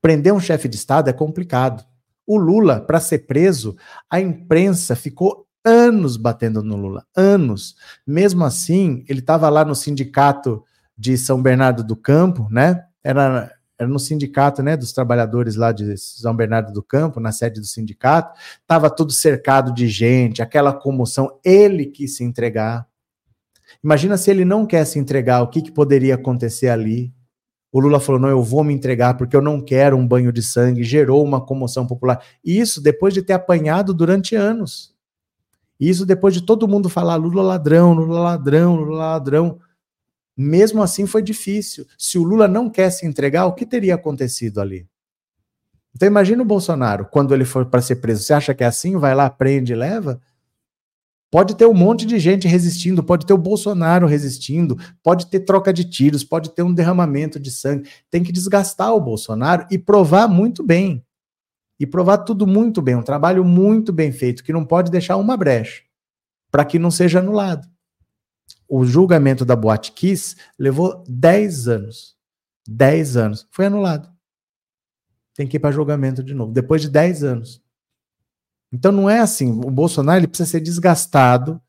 [0.00, 1.84] prender um chefe de Estado é complicado.
[2.26, 3.76] O Lula, para ser preso,
[4.08, 7.74] a imprensa ficou anos batendo no Lula, anos.
[8.06, 10.62] Mesmo assim, ele estava lá no sindicato
[10.96, 12.84] de São Bernardo do Campo, né?
[13.02, 17.60] Era, era no sindicato, né, dos trabalhadores lá de São Bernardo do Campo, na sede
[17.60, 22.86] do sindicato, estava tudo cercado de gente, aquela comoção, ele quis se entregar.
[23.82, 27.12] Imagina se ele não quer se entregar, o que, que poderia acontecer ali?
[27.72, 30.42] O Lula falou: não, eu vou me entregar porque eu não quero um banho de
[30.42, 32.22] sangue, gerou uma comoção popular.
[32.44, 34.93] Isso depois de ter apanhado durante anos.
[35.78, 39.58] Isso depois de todo mundo falar Lula ladrão, Lula ladrão, Lula ladrão.
[40.36, 41.86] Mesmo assim foi difícil.
[41.98, 44.86] Se o Lula não quer se entregar, o que teria acontecido ali?
[45.94, 48.96] Então imagina o Bolsonaro, quando ele for para ser preso, você acha que é assim?
[48.96, 50.20] Vai lá, prende, leva?
[51.30, 55.72] Pode ter um monte de gente resistindo, pode ter o Bolsonaro resistindo, pode ter troca
[55.72, 57.88] de tiros, pode ter um derramamento de sangue.
[58.08, 61.03] Tem que desgastar o Bolsonaro e provar muito bem.
[61.84, 65.36] E provar tudo muito bem, um trabalho muito bem feito, que não pode deixar uma
[65.36, 65.82] brecha
[66.50, 67.68] para que não seja anulado.
[68.66, 72.16] O julgamento da Boate Kiss levou 10 anos.
[72.66, 73.46] 10 anos.
[73.50, 74.08] Foi anulado.
[75.34, 77.62] Tem que ir para julgamento de novo, depois de 10 anos.
[78.72, 79.50] Então não é assim.
[79.50, 81.60] O Bolsonaro ele precisa ser desgastado,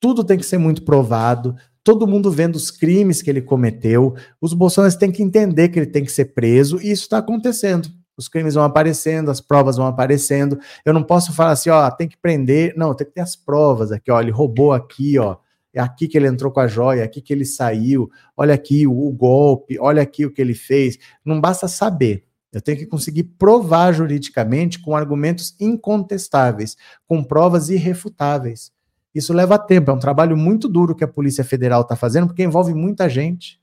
[0.00, 1.54] tudo tem que ser muito provado,
[1.84, 4.16] todo mundo vendo os crimes que ele cometeu.
[4.40, 7.99] Os bolsonaristas têm que entender que ele tem que ser preso, e isso está acontecendo.
[8.20, 10.58] Os crimes vão aparecendo, as provas vão aparecendo.
[10.84, 12.74] Eu não posso falar assim, ó, tem que prender.
[12.76, 14.20] Não, tem que ter as provas aqui, ó.
[14.20, 15.36] Ele roubou aqui, ó.
[15.72, 18.10] É aqui que ele entrou com a joia, é aqui que ele saiu.
[18.36, 20.98] Olha aqui o, o golpe, olha aqui o que ele fez.
[21.24, 22.24] Não basta saber.
[22.52, 28.72] Eu tenho que conseguir provar juridicamente com argumentos incontestáveis, com provas irrefutáveis.
[29.14, 32.42] Isso leva tempo, é um trabalho muito duro que a Polícia Federal está fazendo, porque
[32.42, 33.60] envolve muita gente,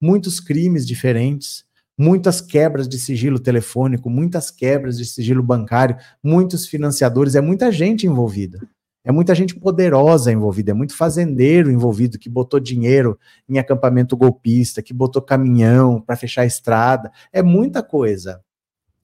[0.00, 1.64] muitos crimes diferentes,
[2.00, 8.06] muitas quebras de sigilo telefônico, muitas quebras de sigilo bancário, muitos financiadores, é muita gente
[8.06, 8.58] envolvida.
[9.04, 14.82] É muita gente poderosa envolvida, é muito fazendeiro envolvido que botou dinheiro em acampamento golpista,
[14.82, 17.12] que botou caminhão para fechar a estrada.
[17.30, 18.42] É muita coisa.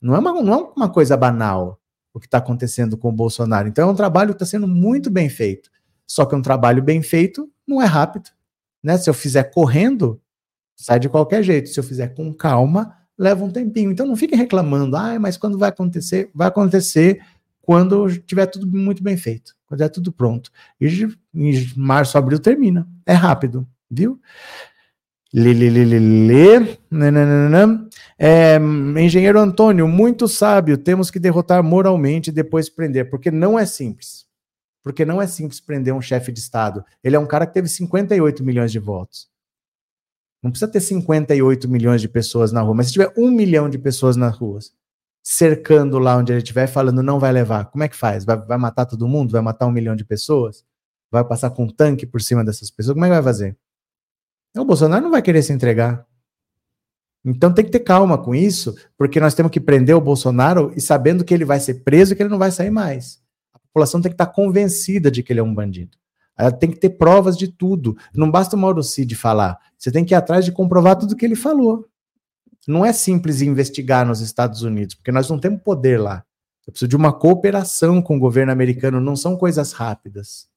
[0.01, 1.79] Não é uma, não é uma coisa banal
[2.11, 3.67] o que está acontecendo com o Bolsonaro.
[3.67, 5.69] Então é um trabalho que está sendo muito bem feito.
[6.07, 8.31] Só que um trabalho bem feito não é rápido.
[8.83, 8.97] Né?
[8.97, 10.19] Se eu fizer correndo,
[10.77, 11.69] sai de qualquer jeito.
[11.69, 13.91] Se eu fizer com calma, leva um tempinho.
[13.91, 16.29] Então não fiquem reclamando, ah, mas quando vai acontecer?
[16.33, 17.19] Vai acontecer
[17.61, 20.51] quando tiver tudo muito bem feito, quando é tudo pronto.
[20.79, 22.87] E em março, abril termina.
[23.05, 24.21] É rápido, viu?
[25.33, 26.77] Lê.
[28.17, 28.57] É,
[28.97, 34.25] engenheiro Antônio, muito sábio, temos que derrotar moralmente e depois prender, porque não é simples.
[34.81, 36.83] Porque não é simples prender um chefe de Estado.
[37.03, 39.27] Ele é um cara que teve 58 milhões de votos.
[40.41, 43.77] Não precisa ter 58 milhões de pessoas na rua, mas se tiver um milhão de
[43.77, 44.71] pessoas nas ruas,
[45.23, 47.65] cercando lá onde ele estiver, falando não vai levar.
[47.65, 48.23] Como é que faz?
[48.23, 49.31] Vai, vai matar todo mundo?
[49.31, 50.63] Vai matar um milhão de pessoas?
[51.11, 52.93] Vai passar com um tanque por cima dessas pessoas?
[52.93, 53.57] Como é que vai fazer?
[54.55, 56.05] O Bolsonaro não vai querer se entregar.
[57.25, 60.79] Então tem que ter calma com isso, porque nós temos que prender o Bolsonaro e
[60.79, 63.21] sabendo que ele vai ser preso e que ele não vai sair mais.
[63.53, 65.97] A população tem que estar convencida de que ele é um bandido.
[66.37, 67.97] Ela tem que ter provas de tudo.
[68.13, 69.57] Não basta o Mauro Cid falar.
[69.77, 71.85] Você tem que ir atrás de comprovar tudo que ele falou.
[72.67, 76.23] Não é simples investigar nos Estados Unidos, porque nós não temos poder lá.
[76.67, 80.47] Eu preciso de uma cooperação com o governo americano, não são coisas rápidas.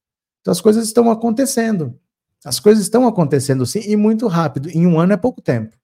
[0.40, 1.96] Então as coisas estão acontecendo.
[2.44, 4.68] As coisas estão acontecendo sim e muito rápido.
[4.70, 5.76] Em um ano é pouco tempo.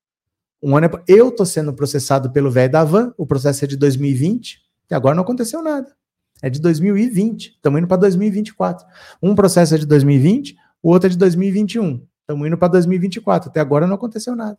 [0.60, 0.90] Um ano é...
[1.06, 4.58] Eu estou sendo processado pelo velho da Van, o processo é de 2020,
[4.90, 5.95] e agora não aconteceu nada.
[6.42, 8.86] É de 2020, estamos indo para 2024.
[9.22, 12.06] Um processo é de 2020, o outro é de 2021.
[12.20, 13.50] Estamos indo para 2024.
[13.50, 14.58] Até agora não aconteceu nada.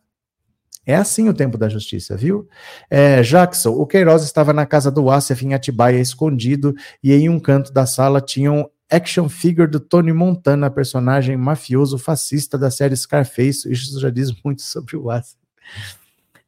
[0.85, 2.47] É assim o tempo da justiça, viu?
[2.89, 6.73] É, Jackson, o Queiroz estava na casa do Assef em Atibaia, escondido,
[7.03, 11.97] e em um canto da sala tinha um action figure do Tony Montana, personagem mafioso
[11.97, 13.69] fascista da série Scarface.
[13.69, 15.35] Isso já diz muito sobre o Assef.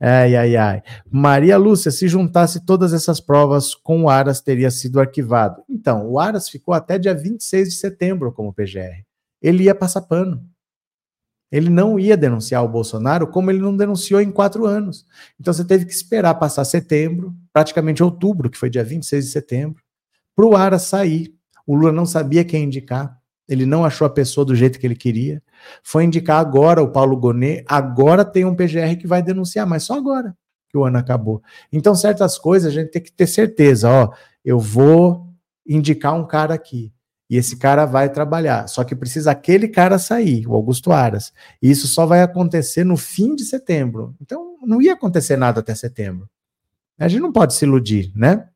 [0.01, 0.81] Ai, ai, ai.
[1.11, 5.61] Maria Lúcia, se juntasse todas essas provas com o Aras, teria sido arquivado.
[5.69, 9.03] Então, o Aras ficou até dia 26 de setembro como PGR.
[9.41, 10.45] Ele ia passar pano.
[11.51, 15.05] Ele não ia denunciar o Bolsonaro como ele não denunciou em quatro anos.
[15.39, 19.81] Então você teve que esperar passar setembro, praticamente outubro, que foi dia 26 de setembro,
[20.35, 21.33] para o Ara sair.
[21.65, 23.18] O Lula não sabia quem indicar,
[23.49, 25.41] ele não achou a pessoa do jeito que ele queria.
[25.83, 29.95] Foi indicar agora o Paulo Gonet, agora tem um PGR que vai denunciar, mas só
[29.95, 30.35] agora
[30.69, 31.41] que o ano acabou.
[31.73, 34.13] Então, certas coisas a gente tem que ter certeza, ó,
[34.45, 35.27] eu vou
[35.67, 36.93] indicar um cara aqui.
[37.29, 38.67] E esse cara vai trabalhar.
[38.67, 41.31] Só que precisa aquele cara sair, o Augusto Aras.
[41.61, 44.15] E isso só vai acontecer no fim de setembro.
[44.19, 46.27] Então, não ia acontecer nada até setembro.
[46.97, 48.47] A gente não pode se iludir, né?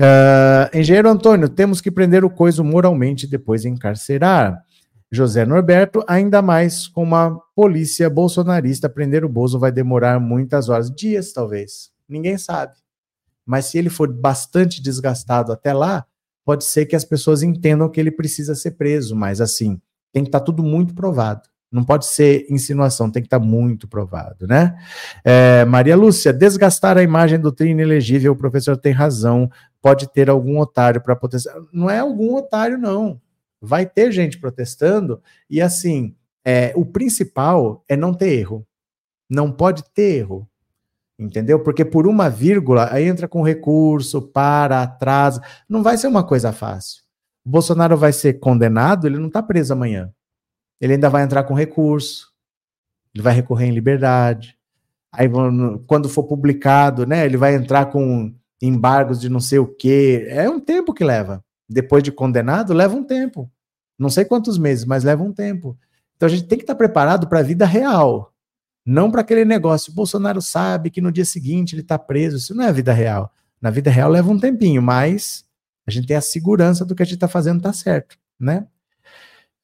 [0.00, 4.64] Uh, engenheiro Antônio, temos que prender o coiso moralmente e depois encarcerar.
[5.12, 10.88] José Norberto, ainda mais com uma polícia bolsonarista, prender o Bozo vai demorar muitas horas,
[10.90, 11.90] dias talvez.
[12.08, 12.74] Ninguém sabe.
[13.44, 16.06] Mas se ele for bastante desgastado até lá,
[16.44, 19.80] pode ser que as pessoas entendam que ele precisa ser preso, mas assim,
[20.12, 21.42] tem que estar tá tudo muito provado.
[21.70, 24.76] Não pode ser insinuação, tem que estar tá muito provado, né?
[25.24, 29.48] É, Maria Lúcia, desgastar a imagem do tri inelegível, o professor tem razão,
[29.82, 31.54] pode ter algum otário para protestar.
[31.72, 33.20] Não é algum otário, não.
[33.60, 38.66] Vai ter gente protestando, e assim, é, o principal é não ter erro.
[39.28, 40.50] Não pode ter erro
[41.20, 41.60] entendeu?
[41.60, 46.52] Porque por uma vírgula, aí entra com recurso, para, atrasa, não vai ser uma coisa
[46.52, 47.02] fácil.
[47.44, 50.10] O Bolsonaro vai ser condenado, ele não está preso amanhã.
[50.80, 52.32] Ele ainda vai entrar com recurso,
[53.14, 54.56] ele vai recorrer em liberdade.
[55.12, 55.28] Aí,
[55.86, 60.26] quando for publicado, né, ele vai entrar com embargos de não sei o quê.
[60.28, 61.44] É um tempo que leva.
[61.68, 63.50] Depois de condenado, leva um tempo.
[63.98, 65.78] Não sei quantos meses, mas leva um tempo.
[66.16, 68.32] Então a gente tem que estar preparado para a vida real.
[68.84, 69.92] Não para aquele negócio.
[69.92, 72.36] O Bolsonaro sabe que no dia seguinte ele está preso.
[72.36, 73.32] Isso não é a vida real.
[73.60, 75.44] Na vida real leva um tempinho, mas
[75.86, 78.66] a gente tem a segurança do que a gente está fazendo está certo, né?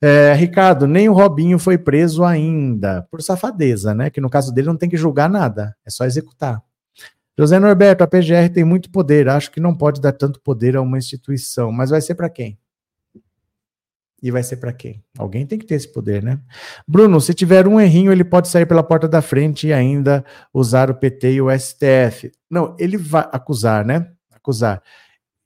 [0.02, 4.10] É, Ricardo, nem o Robinho foi preso ainda, por safadeza, né?
[4.10, 6.62] Que no caso dele não tem que julgar nada, é só executar.
[7.38, 10.80] José Norberto, a PGR tem muito poder, acho que não pode dar tanto poder a
[10.80, 12.58] uma instituição, mas vai ser para quem?
[14.22, 15.04] E vai ser para quem?
[15.18, 16.40] Alguém tem que ter esse poder, né?
[16.88, 20.90] Bruno, se tiver um errinho, ele pode sair pela porta da frente e ainda usar
[20.90, 22.32] o PT e o STF.
[22.50, 24.10] Não, ele vai acusar, né?
[24.32, 24.82] Acusar.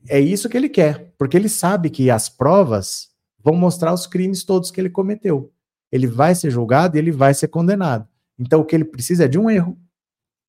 [0.08, 3.08] É isso que ele quer, porque ele sabe que as provas
[3.42, 5.52] vão mostrar os crimes todos que ele cometeu.
[5.90, 8.06] Ele vai ser julgado e ele vai ser condenado.
[8.38, 9.76] Então, o que ele precisa é de um erro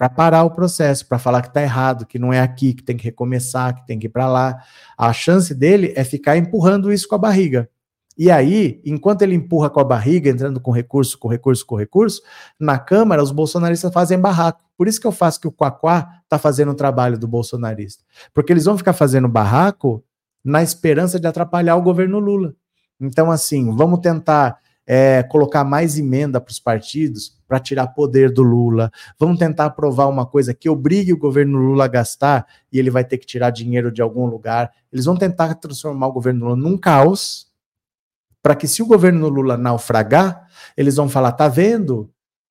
[0.01, 2.97] para parar o processo, para falar que está errado, que não é aqui, que tem
[2.97, 4.57] que recomeçar, que tem que ir para lá.
[4.97, 7.69] A chance dele é ficar empurrando isso com a barriga.
[8.17, 12.19] E aí, enquanto ele empurra com a barriga, entrando com recurso, com recurso, com recurso,
[12.59, 14.63] na Câmara os bolsonaristas fazem barraco.
[14.75, 18.03] Por isso que eu faço que o Quaquá está fazendo o trabalho do bolsonarista.
[18.33, 20.03] Porque eles vão ficar fazendo barraco
[20.43, 22.55] na esperança de atrapalhar o governo Lula.
[22.99, 28.43] Então, assim, vamos tentar é, colocar mais emenda para os partidos para tirar poder do
[28.43, 28.91] Lula.
[29.19, 33.03] Vamos tentar aprovar uma coisa que obrigue o governo Lula a gastar e ele vai
[33.03, 34.71] ter que tirar dinheiro de algum lugar.
[34.91, 37.51] Eles vão tentar transformar o governo Lula num caos
[38.41, 42.09] para que se o governo Lula naufragar, eles vão falar, tá vendo?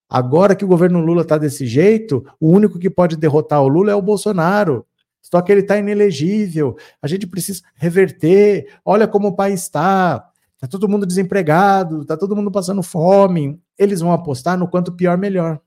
[0.09, 3.93] Agora que o governo Lula está desse jeito, o único que pode derrotar o Lula
[3.93, 4.87] é o Bolsonaro.
[5.23, 6.77] Só que ele está inelegível.
[7.01, 8.79] A gente precisa reverter.
[8.85, 10.30] Olha como o país está.
[10.61, 13.59] Está todo mundo desempregado, está todo mundo passando fome.
[13.79, 15.59] Eles vão apostar no quanto pior, melhor.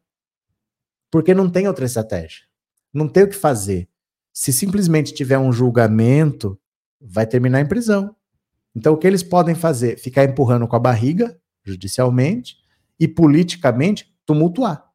[1.09, 2.43] Porque não tem outra estratégia.
[2.93, 3.89] Não tem o que fazer.
[4.31, 6.59] Se simplesmente tiver um julgamento,
[7.01, 8.15] vai terminar em prisão.
[8.75, 9.97] Então, o que eles podem fazer?
[9.97, 12.57] Ficar empurrando com a barriga, judicialmente,
[12.99, 14.87] e politicamente tumultuar,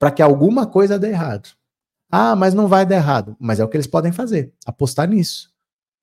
[0.00, 1.50] para que alguma coisa dê errado.
[2.10, 3.36] Ah, mas não vai dar errado.
[3.38, 5.52] Mas é o que eles podem fazer, apostar nisso.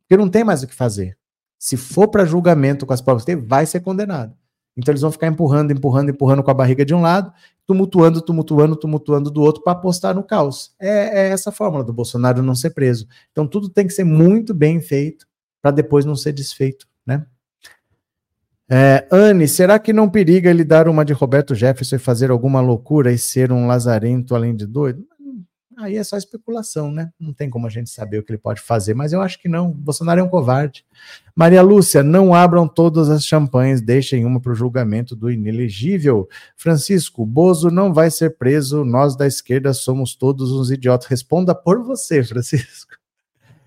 [0.02, 1.18] Porque não tem mais o que fazer.
[1.66, 4.36] Se for para julgamento com as provas que vai ser condenado.
[4.78, 7.34] Então eles vão ficar empurrando, empurrando, empurrando com a barriga de um lado,
[7.66, 10.76] tumultuando, tumultuando, tumultuando do outro para apostar no caos.
[10.80, 13.08] É, é, essa a fórmula do Bolsonaro não ser preso.
[13.32, 15.26] Então tudo tem que ser muito bem feito
[15.60, 17.26] para depois não ser desfeito né?
[18.70, 22.62] É, Anne, será que não periga ele dar uma de Roberto Jefferson e fazer alguma
[22.62, 25.04] loucura e ser um lazarento além de doido?
[25.78, 27.12] Aí é só especulação, né?
[27.20, 29.50] Não tem como a gente saber o que ele pode fazer, mas eu acho que
[29.50, 29.72] não.
[29.72, 30.86] Bolsonaro é um covarde.
[31.36, 36.30] Maria Lúcia, não abram todas as champanhes, deixem uma para o julgamento do inelegível.
[36.56, 41.08] Francisco, Bozo não vai ser preso, nós da esquerda somos todos uns idiotas.
[41.08, 42.96] Responda por você, Francisco.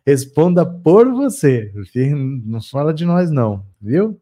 [0.06, 1.70] Responda por você.
[2.46, 4.18] Não fala de nós, não, viu?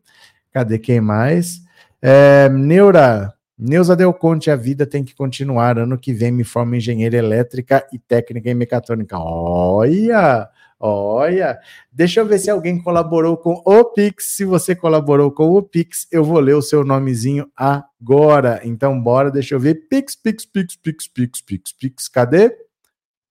[0.53, 1.61] Cadê quem mais?
[2.03, 5.79] É, Neura, Neuza Del Conte, a vida tem que continuar.
[5.79, 9.19] Ano que vem me formo engenheira elétrica e técnica em mecatrônica.
[9.19, 10.49] Olha!
[10.79, 11.59] Olha,
[11.91, 14.37] deixa eu ver se alguém colaborou com o Pix.
[14.37, 18.61] Se você colaborou com o Pix, eu vou ler o seu nomezinho agora.
[18.63, 19.87] Então, bora, deixa eu ver.
[19.89, 22.09] Pix, Pix, Pix, Pix, Pix, Pix, Pix.
[22.09, 22.55] Cadê?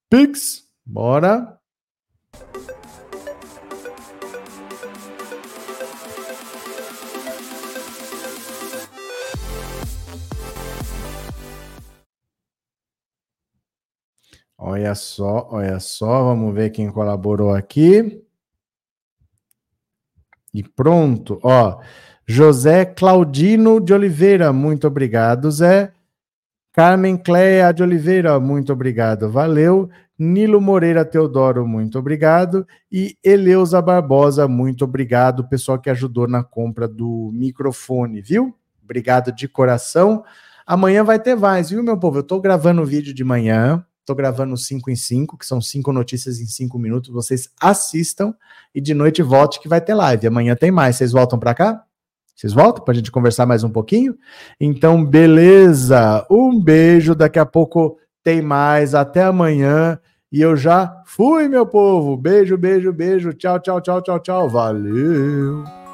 [0.10, 1.60] Pix, bora.
[14.67, 18.19] Olha só, olha só, vamos ver quem colaborou aqui.
[20.51, 21.81] E pronto, ó.
[22.25, 25.93] José Claudino de Oliveira, muito obrigado, Zé.
[26.73, 29.87] Carmen Cleia de Oliveira, muito obrigado, valeu.
[30.17, 32.65] Nilo Moreira Teodoro, muito obrigado.
[32.91, 38.57] E Eleusa Barbosa, muito obrigado, pessoal que ajudou na compra do microfone, viu?
[38.83, 40.23] Obrigado de coração.
[40.65, 42.17] Amanhã vai ter mais, viu, meu povo?
[42.17, 45.91] Eu estou gravando o vídeo de manhã, estou gravando 5 em 5, que são cinco
[45.91, 47.10] notícias em cinco minutos.
[47.10, 48.34] Vocês assistam
[48.73, 50.27] e de noite volte que vai ter live.
[50.27, 50.95] Amanhã tem mais.
[50.95, 51.84] Vocês voltam para cá?
[52.36, 54.15] Vocês voltam para a gente conversar mais um pouquinho?
[54.60, 56.26] Então, beleza.
[56.30, 57.15] Um beijo.
[57.15, 58.94] Daqui a pouco tem mais.
[58.94, 59.99] Até amanhã.
[60.32, 62.15] E eu já fui, meu povo.
[62.15, 63.34] Beijo, beijo, beijo.
[63.34, 64.49] Tchau, tchau, tchau, tchau, tchau.
[64.49, 65.85] Valeu.